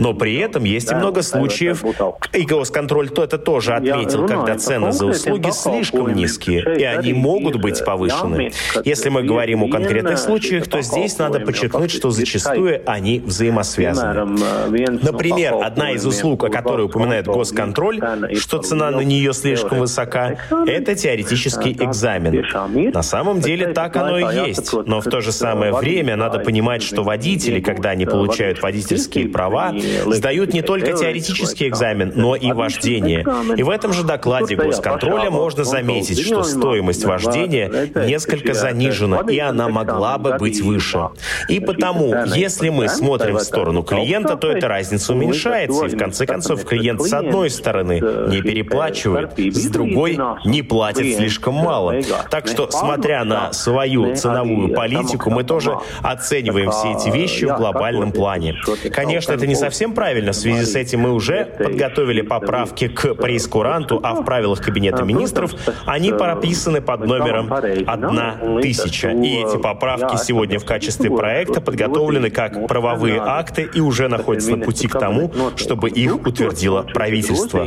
Но 0.00 0.14
при 0.14 0.36
этом 0.36 0.64
есть 0.64 0.90
и 0.90 0.94
много 0.94 1.22
случаев, 1.22 1.84
и 2.32 2.42
госконтроль 2.42 3.10
то 3.10 3.24
это 3.24 3.38
тоже 3.38 3.74
отметил, 3.74 4.26
когда 4.26 4.56
цены 4.56 4.92
за 4.92 5.06
услуги 5.06 5.50
слишком 5.50 6.14
низкие, 6.14 6.78
и 6.78 6.84
они 6.84 7.12
могут 7.12 7.56
быть 7.56 7.84
повышены. 7.84 8.52
Если 8.84 9.08
мы 9.08 9.22
говорим 9.22 9.64
о 9.64 9.68
конкретных 9.68 10.18
случаях, 10.18 10.66
то 10.68 10.80
здесь 10.80 11.18
надо 11.18 11.40
подчеркнуть, 11.40 11.90
что 11.90 12.10
зачастую 12.10 12.82
они 12.86 13.20
взаимосвязаны. 13.20 14.21
Например, 14.24 15.56
одна 15.62 15.92
из 15.92 16.06
услуг, 16.06 16.44
о 16.44 16.48
которой 16.48 16.86
упоминает 16.86 17.26
госконтроль, 17.26 18.00
что 18.36 18.58
цена 18.58 18.90
на 18.90 19.00
нее 19.00 19.32
слишком 19.32 19.78
высока, 19.80 20.36
это 20.66 20.94
теоретический 20.94 21.72
экзамен. 21.72 22.44
На 22.92 23.02
самом 23.02 23.40
деле 23.40 23.68
так 23.68 23.96
оно 23.96 24.18
и 24.18 24.48
есть, 24.48 24.72
но 24.72 25.00
в 25.00 25.04
то 25.04 25.20
же 25.20 25.32
самое 25.32 25.72
время 25.72 26.16
надо 26.16 26.38
понимать, 26.38 26.82
что 26.82 27.02
водители, 27.02 27.60
когда 27.60 27.90
они 27.90 28.06
получают 28.06 28.62
водительские 28.62 29.28
права, 29.28 29.74
сдают 30.06 30.52
не 30.52 30.62
только 30.62 30.92
теоретический 30.92 31.68
экзамен, 31.68 32.12
но 32.14 32.36
и 32.36 32.52
вождение. 32.52 33.24
И 33.56 33.62
в 33.62 33.70
этом 33.70 33.92
же 33.92 34.04
докладе 34.04 34.56
госконтроля 34.56 35.30
можно 35.30 35.64
заметить, 35.64 36.20
что 36.20 36.42
стоимость 36.42 37.04
вождения 37.04 37.90
несколько 37.94 38.54
занижена, 38.54 39.22
и 39.28 39.38
она 39.38 39.68
могла 39.68 40.18
бы 40.18 40.36
быть 40.38 40.60
выше. 40.60 41.08
И 41.48 41.60
потому, 41.60 42.14
если 42.34 42.68
мы 42.68 42.88
смотрим 42.88 43.36
в 43.36 43.40
сторону 43.40 43.82
клиента, 43.82 44.11
то 44.20 44.50
эта 44.50 44.68
разница 44.68 45.12
уменьшается, 45.12 45.86
и 45.86 45.88
в 45.88 45.98
конце 45.98 46.26
концов 46.26 46.64
клиент 46.64 47.02
с 47.02 47.12
одной 47.12 47.50
стороны 47.50 48.00
не 48.28 48.42
переплачивает, 48.42 49.38
с 49.38 49.68
другой 49.68 50.18
не 50.44 50.62
платит 50.62 51.16
слишком 51.16 51.54
мало. 51.54 51.94
Так 52.30 52.46
что, 52.46 52.70
смотря 52.70 53.24
на 53.24 53.52
свою 53.52 54.14
ценовую 54.14 54.74
политику, 54.74 55.30
мы 55.30 55.44
тоже 55.44 55.76
оцениваем 56.02 56.70
все 56.70 56.92
эти 56.92 57.08
вещи 57.10 57.44
в 57.44 57.56
глобальном 57.56 58.12
плане. 58.12 58.56
Конечно, 58.92 59.32
это 59.32 59.46
не 59.46 59.54
совсем 59.54 59.94
правильно, 59.94 60.32
в 60.32 60.36
связи 60.36 60.64
с 60.64 60.74
этим 60.76 61.00
мы 61.00 61.12
уже 61.12 61.46
подготовили 61.58 62.22
поправки 62.22 62.88
к 62.88 63.14
прейскуранту, 63.14 64.00
а 64.02 64.14
в 64.14 64.24
правилах 64.24 64.60
Кабинета 64.60 65.02
министров 65.02 65.52
они 65.86 66.12
прописаны 66.12 66.80
под 66.80 67.06
номером 67.06 67.52
1000. 67.52 69.10
И 69.10 69.42
эти 69.42 69.56
поправки 69.58 70.16
сегодня 70.16 70.58
в 70.58 70.64
качестве 70.64 71.10
проекта 71.10 71.60
подготовлены 71.60 72.30
как 72.30 72.66
правовые 72.66 73.20
акты 73.20 73.68
и 73.72 73.80
уже 73.80 74.01
находятся 74.08 74.32
находится 74.32 74.56
на 74.56 74.64
пути 74.64 74.88
к 74.88 74.98
тому, 74.98 75.30
чтобы 75.56 75.90
их 75.90 76.26
утвердило 76.26 76.82
правительство. 76.82 77.64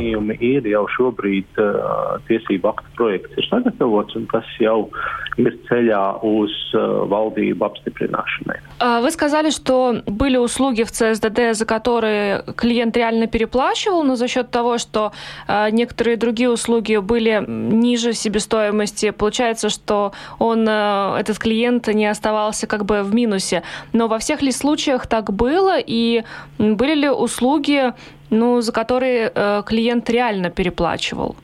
uz 6.22 6.52
valdību 6.74 7.64
apstiprināšanai. 7.64 8.60
Вы 9.02 9.10
сказали, 9.10 9.50
что 9.50 10.02
были 10.06 10.36
услуги 10.36 10.82
в 10.82 10.90
ЦСДД, 10.90 11.52
за 11.52 11.66
которые 11.66 12.42
клиент 12.56 12.96
реально 12.96 13.26
переплачивал, 13.26 14.02
но 14.02 14.16
за 14.16 14.28
счет 14.28 14.50
того, 14.50 14.78
что 14.78 15.12
некоторые 15.48 16.16
другие 16.16 16.50
услуги 16.50 16.96
были 16.96 17.44
ниже 17.46 18.12
себестоимости, 18.12 19.10
получается, 19.10 19.68
что 19.68 20.12
он, 20.38 20.68
этот 20.68 21.38
клиент 21.38 21.88
не 21.88 22.06
оставался 22.06 22.66
как 22.66 22.84
бы 22.84 23.02
в 23.02 23.14
минусе. 23.14 23.62
Но 23.92 24.08
во 24.08 24.18
всех 24.18 24.42
ли 24.42 24.52
случаях 24.52 25.06
так 25.06 25.32
было? 25.32 25.76
И 25.78 26.22
были 26.58 26.94
ли 26.94 27.10
услуги, 27.10 27.92
ну, 28.30 28.60
за 28.60 28.72
которые 28.72 29.30
клиент 29.66 30.10
реально 30.10 30.50
переплачивал? 30.50 31.36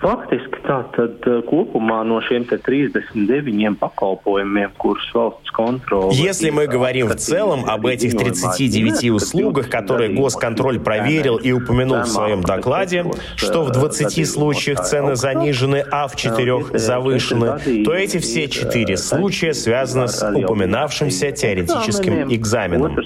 Faktiski 0.00 0.62
tā 0.64 0.78
tad 0.94 1.26
kopumā 1.44 1.98
no 2.08 2.22
šiem 2.24 2.46
39 2.48 3.74
pakalpojumiem, 3.80 4.72
kurus 4.80 5.04
valsts 5.12 5.52
контроль. 5.52 6.14
Если 6.14 6.48
мы 6.48 6.66
говорим 6.66 7.08
в 7.08 7.16
целом 7.16 7.68
об 7.68 7.84
этих 7.86 8.16
39 8.16 9.10
услугах, 9.10 9.68
которые 9.68 10.14
госконтроль 10.14 10.80
проверил 10.80 11.36
и 11.36 11.52
упомянул 11.52 12.00
в 12.00 12.06
своем 12.06 12.40
докладе, 12.40 13.04
что 13.36 13.62
в 13.62 13.72
20 13.72 14.26
случаях 14.26 14.80
цены 14.80 15.16
занижены, 15.16 15.84
а 15.90 16.08
в 16.08 16.16
4 16.16 16.78
завышены, 16.78 17.84
то 17.84 17.92
эти 17.92 18.18
все 18.18 18.48
четыре 18.48 18.96
случая 18.96 19.52
связаны 19.52 20.08
с 20.08 20.22
упоминавшимся 20.34 21.30
теоретическим 21.30 22.32
экзаменом. 22.32 22.96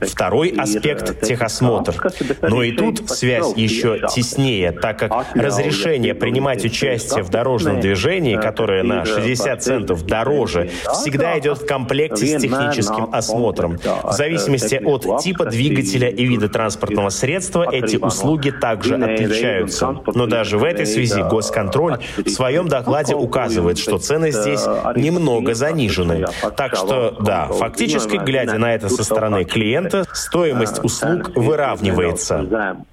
Второй 0.00 0.50
аспект– 0.50 1.20
техосмотр. 1.22 1.94
Но 2.42 2.62
и 2.62 2.70
тут 2.72 3.10
связь 3.10 3.52
еще 3.56 4.06
теснее, 4.14 4.70
так 4.70 5.00
как 5.00 5.26
разрешение 5.34 6.14
принимать 6.14 6.43
принимать 6.44 6.64
участие 6.64 7.24
в 7.24 7.30
дорожном 7.30 7.80
движении, 7.80 8.36
которое 8.36 8.82
на 8.82 9.04
60 9.04 9.62
центов 9.62 10.04
дороже, 10.04 10.70
всегда 10.92 11.38
идет 11.38 11.58
в 11.58 11.66
комплекте 11.66 12.26
с 12.26 12.42
техническим 12.42 13.08
осмотром. 13.12 13.78
В 14.02 14.12
зависимости 14.12 14.80
от 14.84 15.22
типа 15.22 15.46
двигателя 15.46 16.08
и 16.08 16.24
вида 16.24 16.48
транспортного 16.48 17.08
средства 17.08 17.66
эти 17.70 17.96
услуги 17.96 18.50
также 18.50 18.96
отличаются. 18.96 19.96
Но 20.14 20.26
даже 20.26 20.58
в 20.58 20.64
этой 20.64 20.86
связи 20.86 21.22
госконтроль 21.22 21.98
в 22.16 22.28
своем 22.28 22.68
докладе 22.68 23.14
указывает, 23.14 23.78
что 23.78 23.98
цены 23.98 24.30
здесь 24.30 24.64
немного 24.96 25.54
занижены. 25.54 26.26
Так 26.56 26.76
что, 26.76 27.16
да, 27.20 27.46
фактически, 27.46 28.16
глядя 28.16 28.58
на 28.58 28.74
это 28.74 28.88
со 28.88 29.04
стороны 29.04 29.44
клиента, 29.44 30.04
стоимость 30.12 30.84
услуг 30.84 31.32
выравнивается. 31.34 32.84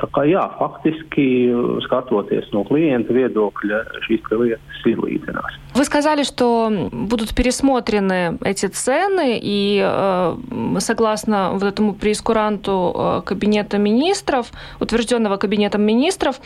Tā 0.00 0.08
kā 0.08 0.24
jā, 0.24 0.42
faktiski 0.56 1.52
skatoties 1.84 2.48
no 2.54 2.64
klienta 2.64 3.12
viedokļa, 3.12 3.82
šīs 4.06 4.30
lietas 4.30 4.86
ir 4.88 5.02
līdzinās. 5.04 5.58
Вы 5.74 5.84
сказали, 5.84 6.22
что 6.22 6.70
будут 6.92 7.34
пересмотрены 7.34 8.38
эти 8.42 8.66
цены, 8.66 9.38
и 9.40 9.82
э, 9.84 10.36
согласно 10.78 11.52
вот 11.52 11.62
этому 11.62 11.94
прескуранту 11.94 12.92
э, 12.94 13.22
Кабинета 13.24 13.78
министров, 13.78 14.50
утвержденного 14.80 15.36
Кабинетом 15.36 15.82
министров, 15.82 16.40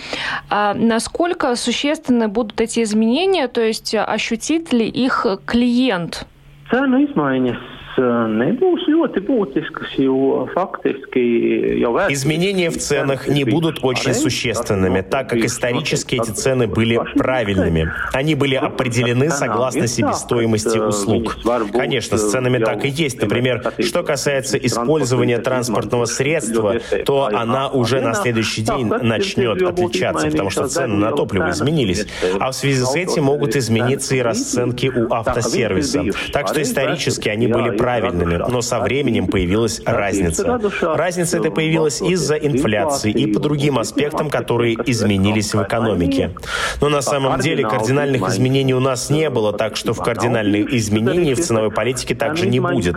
э, 0.51 0.74
насколько 0.74 1.55
существенны 1.57 2.28
будут 2.28 2.61
эти 2.61 2.82
изменения, 2.82 3.47
то 3.49 3.61
есть 3.61 3.94
ощутит 3.94 4.72
ли 4.72 4.88
их 4.88 5.26
клиент? 5.47 6.26
Цену 6.70 6.99
измaiņas 7.05 7.76
nebūs 7.99 8.86
ļoti 8.90 9.22
būtiskas, 9.26 9.97
jo 9.99 10.47
фактически 10.55 11.76
Изменения 12.11 12.70
в 12.70 12.78
ценах 12.78 13.28
не 13.28 13.44
будут 13.44 13.78
очень 13.82 14.14
существенными, 14.14 15.01
так 15.01 15.28
как 15.30 15.38
исторически 15.38 16.16
эти 16.16 16.30
цены 16.30 16.66
были 16.66 17.01
правильными. 17.16 17.92
Они 18.12 18.34
были 18.34 18.55
определены 18.55 19.30
согласно 19.30 19.86
себестоимости 19.86 20.78
услуг. 20.78 21.38
Конечно, 21.72 22.18
с 22.18 22.30
ценами 22.30 22.59
так 22.59 22.84
и 22.84 22.88
есть. 22.88 23.20
Например, 23.20 23.72
что 23.80 24.03
касается 24.03 24.59
использования 24.59 25.38
транспортного 25.38 26.07
средства, 26.07 26.76
то 27.05 27.28
она 27.32 27.68
уже 27.68 28.01
на 28.01 28.14
следующий 28.14 28.62
день 28.62 28.86
начнет 28.86 29.62
отличаться, 29.62 30.28
потому 30.30 30.51
что 30.51 30.68
цены 30.68 30.97
на 30.97 31.12
топливо 31.12 31.51
изменились. 31.51 32.07
А 32.38 32.51
в 32.51 32.55
связи 32.55 32.82
с 32.82 32.94
этим 32.94 33.24
могут 33.24 33.57
измениться 33.57 34.16
и 34.16 34.20
расценки 34.20 34.88
у 34.94 35.12
автосервиса. 35.12 36.05
Так 36.32 36.49
что 36.49 36.62
исторически 36.62 37.28
они 37.28 37.47
были 37.47 37.70
правильными 37.70 37.86
правильными, 37.87 38.43
но 38.49 38.62
со 38.62 38.80
временем 38.80 39.28
появилась 39.28 39.80
разница. 39.87 40.61
Разница 40.82 41.39
эта 41.39 41.53
появилась 41.53 42.03
из-за 42.03 42.34
инфляции 42.34 43.12
и 43.12 43.32
по 43.32 43.39
другим 43.39 43.78
аспектам, 43.78 44.28
которые 44.28 44.76
изменились 44.87 45.55
в 45.55 45.62
экономике. 45.62 46.32
Но 46.80 46.89
на 46.89 47.01
самом 47.01 47.39
деле 47.39 47.62
кардинальных 47.62 48.28
изменений 48.28 48.74
у 48.74 48.80
нас 48.80 49.09
не 49.09 49.30
было, 49.30 49.53
так 49.53 49.76
что 49.76 49.93
в 49.93 50.03
кардинальных 50.03 50.72
изменениях 50.72 51.39
в 51.39 51.43
ценовой 51.43 51.70
политике 51.70 52.16
также 52.16 52.49
не 52.49 52.59
будет. 52.59 52.97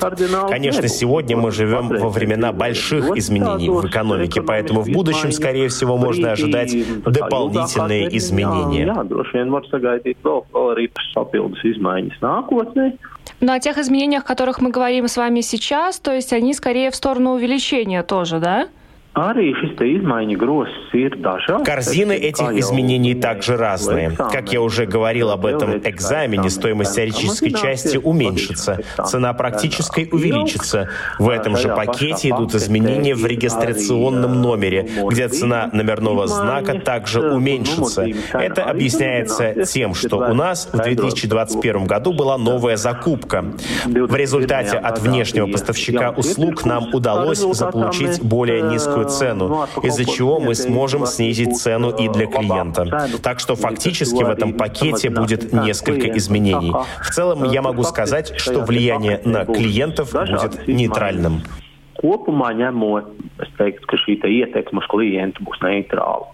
Конечно, 0.50 0.88
сегодня 0.88 1.38
мы 1.38 1.52
живем 1.52 1.90
во 1.90 2.10
времена 2.10 2.52
больших 2.52 3.16
изменений 3.16 3.70
в 3.70 3.86
экономике, 3.86 4.42
поэтому 4.42 4.82
в 4.82 4.90
будущем, 4.90 5.32
скорее 5.32 5.68
всего, 5.68 5.98
можно 5.98 6.32
ожидать 6.32 6.74
дополнительные 7.04 8.18
изменения. 8.18 8.86
Но 13.40 13.54
о 13.54 13.60
тех 13.60 13.78
изменениях, 13.78 14.24
о 14.24 14.28
которых 14.28 14.62
мы 14.62 14.70
говорим 14.70 15.08
с 15.08 15.18
вами 15.18 15.42
сейчас, 15.42 16.00
то 16.00 16.14
есть 16.14 16.34
они 16.34 16.54
скорее 16.54 16.92
в 16.92 16.96
сторону 16.96 17.32
увеличения 17.32 18.04
тоже, 18.04 18.40
да? 18.40 18.68
Корзины 21.66 22.14
этих 22.14 22.52
изменений 22.54 23.16
также 23.16 23.58
разные. 23.58 24.12
Как 24.12 24.54
я 24.54 24.62
уже 24.62 24.86
говорил 24.86 25.30
об 25.32 25.46
этом 25.46 25.80
экзамене, 25.80 26.50
стоимость 26.50 26.96
теоретической 26.96 27.52
части 27.52 27.98
уменьшится, 27.98 28.80
цена 29.06 29.34
практической 29.34 30.08
увеличится. 30.10 30.90
В 31.18 31.28
этом 31.28 31.58
же 31.58 31.68
пакете 31.68 32.30
идут 32.30 32.56
изменения 32.56 33.14
в 33.14 33.26
регистрационном 33.26 34.42
номере, 34.42 34.90
где 35.10 35.28
цена 35.28 35.70
номерного 35.74 36.28
знака 36.28 36.80
также 36.80 37.34
уменьшится. 37.34 38.08
Это 38.32 38.64
объясняется 38.64 39.66
тем, 39.66 39.96
что 39.96 40.18
у 40.18 40.34
нас 40.34 40.70
в 40.72 40.78
2021 40.78 41.86
году 41.86 42.14
была 42.14 42.38
новая 42.38 42.78
закупка. 42.78 43.44
В 43.86 44.16
результате 44.16 44.78
от 44.78 45.00
внешнего 45.00 45.48
поставщика 45.48 46.12
услуг 46.12 46.64
нам 46.64 46.94
удалось 46.94 47.40
заполучить 47.40 48.22
более 48.22 48.62
низкую 48.62 49.09
цену, 49.10 49.68
из-за 49.84 50.06
чего 50.06 50.40
мы 50.40 50.56
сможем 50.56 51.06
снизить 51.06 51.58
цену 51.58 51.90
и 51.92 52.08
для 52.08 52.28
клиента. 52.28 53.10
Так 53.22 53.40
что 53.40 53.56
фактически 53.56 54.24
в 54.24 54.30
этом 54.30 54.54
пакете 54.54 55.10
будет 55.10 55.52
несколько 55.54 56.08
изменений. 56.18 56.74
В 57.02 57.10
целом 57.10 57.44
я 57.44 57.62
могу 57.62 57.84
сказать, 57.84 58.34
что 58.38 58.62
влияние 58.62 59.22
на 59.26 59.46
клиентов 59.46 60.14
будет 60.14 60.68
нейтральным. 60.68 61.42
Kopumā 62.00 62.54
ņemot, 62.56 63.10
es 63.44 63.50
teiktu, 63.60 63.84
ka 63.92 63.98
šī 64.00 64.14
ietekme 64.24 64.80
uz 64.80 64.88
klientu 64.88 65.44
būs 65.44 65.60
neitrāla. 65.60 66.30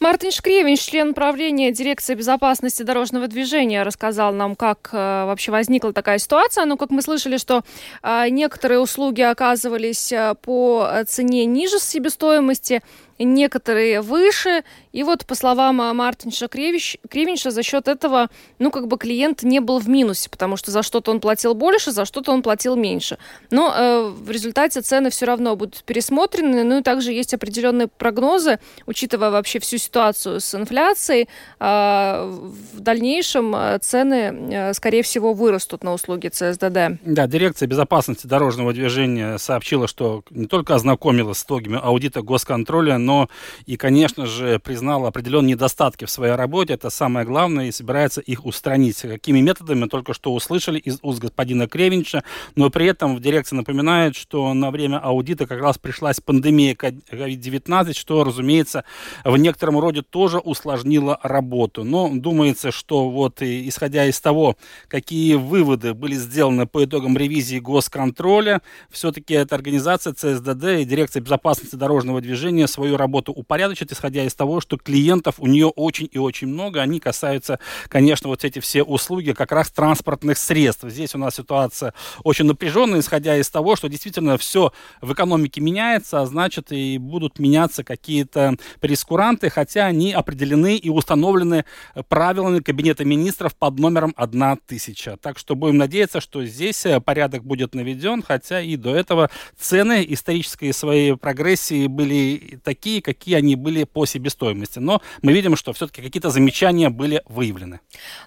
Мартин 0.00 0.30
Шкревич, 0.30 0.80
член 0.80 1.12
правления 1.12 1.72
дирекции 1.72 2.14
безопасности 2.14 2.82
дорожного 2.82 3.28
движения, 3.28 3.82
рассказал 3.82 4.32
нам, 4.32 4.56
как 4.56 4.88
э, 4.92 4.96
вообще 4.96 5.52
возникла 5.52 5.92
такая 5.92 6.16
ситуация. 6.16 6.64
Ну, 6.64 6.78
как 6.78 6.88
мы 6.88 7.02
слышали, 7.02 7.36
что 7.36 7.64
э, 8.02 8.30
некоторые 8.30 8.80
услуги 8.80 9.20
оказывались 9.20 10.10
э, 10.10 10.34
по 10.40 10.90
цене 11.06 11.44
ниже 11.44 11.78
себестоимости, 11.78 12.80
некоторые 13.24 14.00
выше. 14.00 14.64
И 14.92 15.02
вот, 15.02 15.26
по 15.26 15.34
словам 15.34 15.76
Мартинша 15.76 16.48
Кревич, 16.48 16.98
Кривинша, 17.08 17.50
за 17.50 17.62
счет 17.62 17.88
этого, 17.88 18.28
ну, 18.58 18.70
как 18.70 18.88
бы 18.88 18.98
клиент 18.98 19.42
не 19.42 19.60
был 19.60 19.78
в 19.78 19.88
минусе, 19.88 20.28
потому 20.30 20.56
что 20.56 20.70
за 20.70 20.82
что-то 20.82 21.10
он 21.10 21.20
платил 21.20 21.54
больше, 21.54 21.92
за 21.92 22.04
что-то 22.04 22.32
он 22.32 22.42
платил 22.42 22.76
меньше. 22.76 23.18
Но 23.50 23.72
э, 23.76 24.08
в 24.08 24.30
результате 24.30 24.80
цены 24.80 25.10
все 25.10 25.26
равно 25.26 25.56
будут 25.56 25.84
пересмотрены. 25.84 26.64
Ну, 26.64 26.80
и 26.80 26.82
также 26.82 27.12
есть 27.12 27.34
определенные 27.34 27.88
прогнозы, 27.88 28.58
учитывая 28.86 29.30
вообще 29.30 29.58
всю 29.58 29.78
ситуацию 29.78 30.40
с 30.40 30.54
инфляцией. 30.54 31.28
Э, 31.58 32.26
в 32.74 32.80
дальнейшем 32.80 33.54
э, 33.54 33.78
цены, 33.80 34.50
э, 34.50 34.74
скорее 34.74 35.02
всего, 35.02 35.34
вырастут 35.34 35.84
на 35.84 35.92
услуги 35.92 36.28
ЦСДД. 36.28 37.00
Да, 37.04 37.26
дирекция 37.26 37.66
безопасности 37.66 38.26
дорожного 38.26 38.72
движения 38.72 39.38
сообщила, 39.38 39.86
что 39.86 40.22
не 40.30 40.46
только 40.46 40.74
ознакомилась 40.74 41.38
с 41.38 41.44
итогами 41.44 41.78
аудита 41.82 42.22
госконтроля, 42.22 42.98
но 42.98 43.09
но 43.10 43.28
и, 43.66 43.76
конечно 43.76 44.24
же, 44.24 44.60
признал 44.60 45.04
определенные 45.04 45.54
недостатки 45.54 46.04
в 46.04 46.10
своей 46.10 46.34
работе. 46.34 46.74
Это 46.74 46.90
самое 46.90 47.26
главное, 47.26 47.66
и 47.66 47.72
собирается 47.72 48.20
их 48.20 48.46
устранить. 48.46 49.00
Какими 49.00 49.40
методами, 49.40 49.86
только 49.86 50.14
что 50.14 50.32
услышали 50.32 50.78
из 50.78 51.00
уст 51.02 51.18
господина 51.18 51.66
Кревинча, 51.66 52.22
но 52.54 52.70
при 52.70 52.86
этом 52.86 53.16
в 53.16 53.20
дирекции 53.20 53.56
напоминают, 53.56 54.14
что 54.14 54.54
на 54.54 54.70
время 54.70 54.98
аудита 54.98 55.48
как 55.48 55.60
раз 55.60 55.76
пришлась 55.76 56.20
пандемия 56.20 56.74
COVID-19, 56.74 57.94
что, 57.94 58.22
разумеется, 58.22 58.84
в 59.24 59.36
некотором 59.36 59.80
роде 59.80 60.02
тоже 60.02 60.38
усложнило 60.38 61.18
работу. 61.24 61.82
Но 61.82 62.08
думается, 62.14 62.70
что 62.70 63.10
вот 63.10 63.42
исходя 63.42 64.06
из 64.06 64.20
того, 64.20 64.56
какие 64.86 65.34
выводы 65.34 65.94
были 65.94 66.14
сделаны 66.14 66.66
по 66.66 66.84
итогам 66.84 67.16
ревизии 67.16 67.58
госконтроля, 67.58 68.62
все-таки 68.88 69.34
эта 69.34 69.56
организация 69.56 70.12
ЦСДД 70.12 70.64
и 70.80 70.84
Дирекция 70.84 71.20
безопасности 71.22 71.74
дорожного 71.74 72.20
движения 72.20 72.68
свою 72.68 72.99
работу 73.00 73.32
упорядочит, 73.32 73.90
исходя 73.92 74.24
из 74.24 74.34
того, 74.34 74.60
что 74.60 74.78
клиентов 74.78 75.36
у 75.38 75.46
нее 75.46 75.66
очень 75.66 76.08
и 76.10 76.18
очень 76.18 76.46
много. 76.46 76.80
Они 76.80 77.00
касаются, 77.00 77.58
конечно, 77.88 78.28
вот 78.28 78.44
эти 78.44 78.60
все 78.60 78.82
услуги 78.82 79.32
как 79.32 79.52
раз 79.52 79.70
транспортных 79.70 80.38
средств. 80.38 80.84
Здесь 80.88 81.14
у 81.14 81.18
нас 81.18 81.34
ситуация 81.34 81.92
очень 82.22 82.44
напряженная, 82.44 83.00
исходя 83.00 83.36
из 83.36 83.50
того, 83.50 83.76
что 83.76 83.88
действительно 83.88 84.38
все 84.38 84.72
в 85.00 85.12
экономике 85.12 85.60
меняется, 85.60 86.20
а 86.20 86.26
значит 86.26 86.70
и 86.70 86.98
будут 86.98 87.38
меняться 87.38 87.82
какие-то 87.82 88.56
прескуранты, 88.80 89.50
хотя 89.50 89.86
они 89.86 90.12
определены 90.12 90.76
и 90.76 90.88
установлены 90.90 91.64
правилами 92.08 92.60
Кабинета 92.60 93.04
министров 93.04 93.54
под 93.56 93.78
номером 93.78 94.14
1000. 94.16 95.16
Так 95.20 95.38
что 95.38 95.54
будем 95.54 95.78
надеяться, 95.78 96.20
что 96.20 96.44
здесь 96.44 96.84
э, 96.86 97.00
порядок 97.00 97.44
будет 97.44 97.74
наведен, 97.74 98.22
хотя 98.22 98.60
и 98.60 98.76
до 98.76 98.94
этого 98.94 99.30
цены 99.58 100.04
исторической 100.08 100.72
своей 100.72 101.16
прогрессии 101.16 101.86
были 101.86 102.60
такие, 102.62 102.89
какие 102.98 103.36
они 103.36 103.54
были 103.54 103.84
по 103.84 104.06
себестоимости. 104.06 104.80
Но 104.80 105.00
мы 105.22 105.32
видим, 105.32 105.54
что 105.54 105.72
все-таки 105.72 106.02
какие-то 106.02 106.30
замечания 106.30 106.90
были 106.90 107.22
выявлены. 107.28 107.80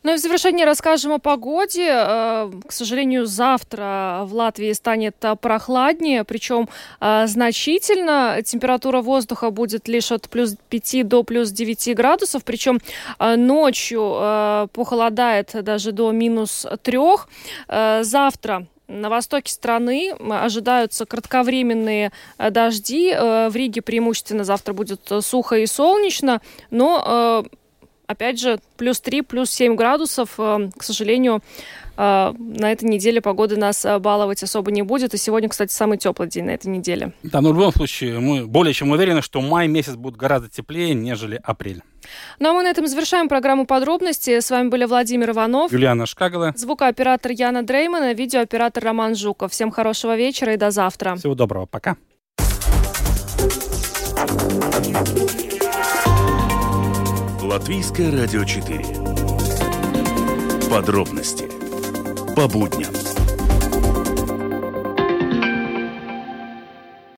Ну 0.03 0.14
и 0.14 0.16
в 0.16 0.20
завершение 0.20 0.66
расскажем 0.66 1.11
о 1.11 1.20
погоде. 1.20 1.89
Э, 1.89 2.51
к 2.66 2.72
сожалению, 2.72 3.26
завтра 3.26 4.22
в 4.24 4.34
Латвии 4.34 4.72
станет 4.74 5.16
прохладнее, 5.41 6.24
причем 6.24 6.70
э, 7.01 7.28
значительно. 7.28 8.41
Температура 8.45 9.01
воздуха 9.01 9.51
будет 9.51 9.88
лишь 9.88 10.11
от 10.11 10.30
плюс 10.30 10.55
5 10.70 11.07
до 11.07 11.24
плюс 11.24 11.51
9 11.51 11.95
градусов, 11.95 12.43
причем 12.43 12.80
ночью 13.20 14.70
похолодает 14.74 15.51
даже 15.64 15.91
до 15.91 16.11
минус 16.11 16.66
3. 16.84 16.97
Завтра 18.01 18.68
на 18.94 19.10
востоке 19.10 19.52
страны 19.52 20.14
ожидаются 20.30 21.06
кратковременные 21.06 22.12
э, 22.38 22.50
дожди. 22.52 23.12
Э, 23.12 23.50
в 23.50 23.56
Риге 23.56 23.82
преимущественно 23.82 24.44
завтра 24.44 24.74
будет 24.74 25.12
э, 25.12 25.22
сухо 25.22 25.58
и 25.58 25.66
солнечно, 25.66 26.41
но 26.70 27.44
опять 28.08 28.39
же, 28.39 28.60
плюс 28.78 29.00
3, 29.02 29.22
плюс 29.22 29.50
7 29.50 29.76
градусов, 29.76 30.36
к 30.36 30.84
сожалению, 30.84 31.41
на 31.96 32.34
этой 32.72 32.86
неделе 32.86 33.22
погода 33.22 33.58
нас 33.58 33.86
баловать 34.00 34.44
особо 34.44 34.72
не 34.72 34.82
будет. 34.82 35.14
И 35.14 35.18
сегодня, 35.18 35.50
кстати, 35.50 35.72
самый 35.72 35.98
теплый 35.98 36.28
день 36.28 36.46
на 36.46 36.52
этой 36.52 36.68
неделе. 36.68 37.14
Да, 37.24 37.41
но 37.41 37.52
в 37.52 37.54
любом 37.54 37.72
случае 37.72 38.20
мы 38.20 38.46
более 38.46 38.74
чем 38.74 38.91
уверены, 38.91 39.22
что 39.22 39.41
май 39.41 39.68
месяц 39.68 39.96
будет 39.96 40.16
гораздо 40.16 40.50
теплее, 40.50 40.94
нежели 40.94 41.39
апрель. 41.44 41.82
Ну 42.39 42.49
а 42.49 42.53
мы 42.53 42.64
на 42.64 42.70
этом 42.70 42.88
завершаем 42.88 43.28
программу 43.30 43.66
подробности. 43.66 44.39
С 44.39 44.49
вами 44.51 44.70
были 44.70 44.86
Владимир 44.86 45.32
Иванов, 45.32 45.72
Юлиана 45.72 46.05
Шкагала, 46.05 46.53
звукооператор 46.55 47.32
Яна 47.32 47.64
Дреймана, 47.64 48.14
видеооператор 48.14 48.84
Роман 48.84 49.16
Жуков. 49.16 49.51
Всем 49.51 49.72
хорошего 49.72 50.16
вечера 50.16 50.53
и 50.53 50.57
до 50.57 50.72
завтра. 50.72 51.16
Всего 51.16 51.36
доброго. 51.36 51.66
Пока. 51.66 51.97
Латвийское 57.41 58.11
радио 58.11 58.43
4. 58.43 58.84
Подробности 60.70 61.49
по 62.36 62.47
будням. 62.47 63.12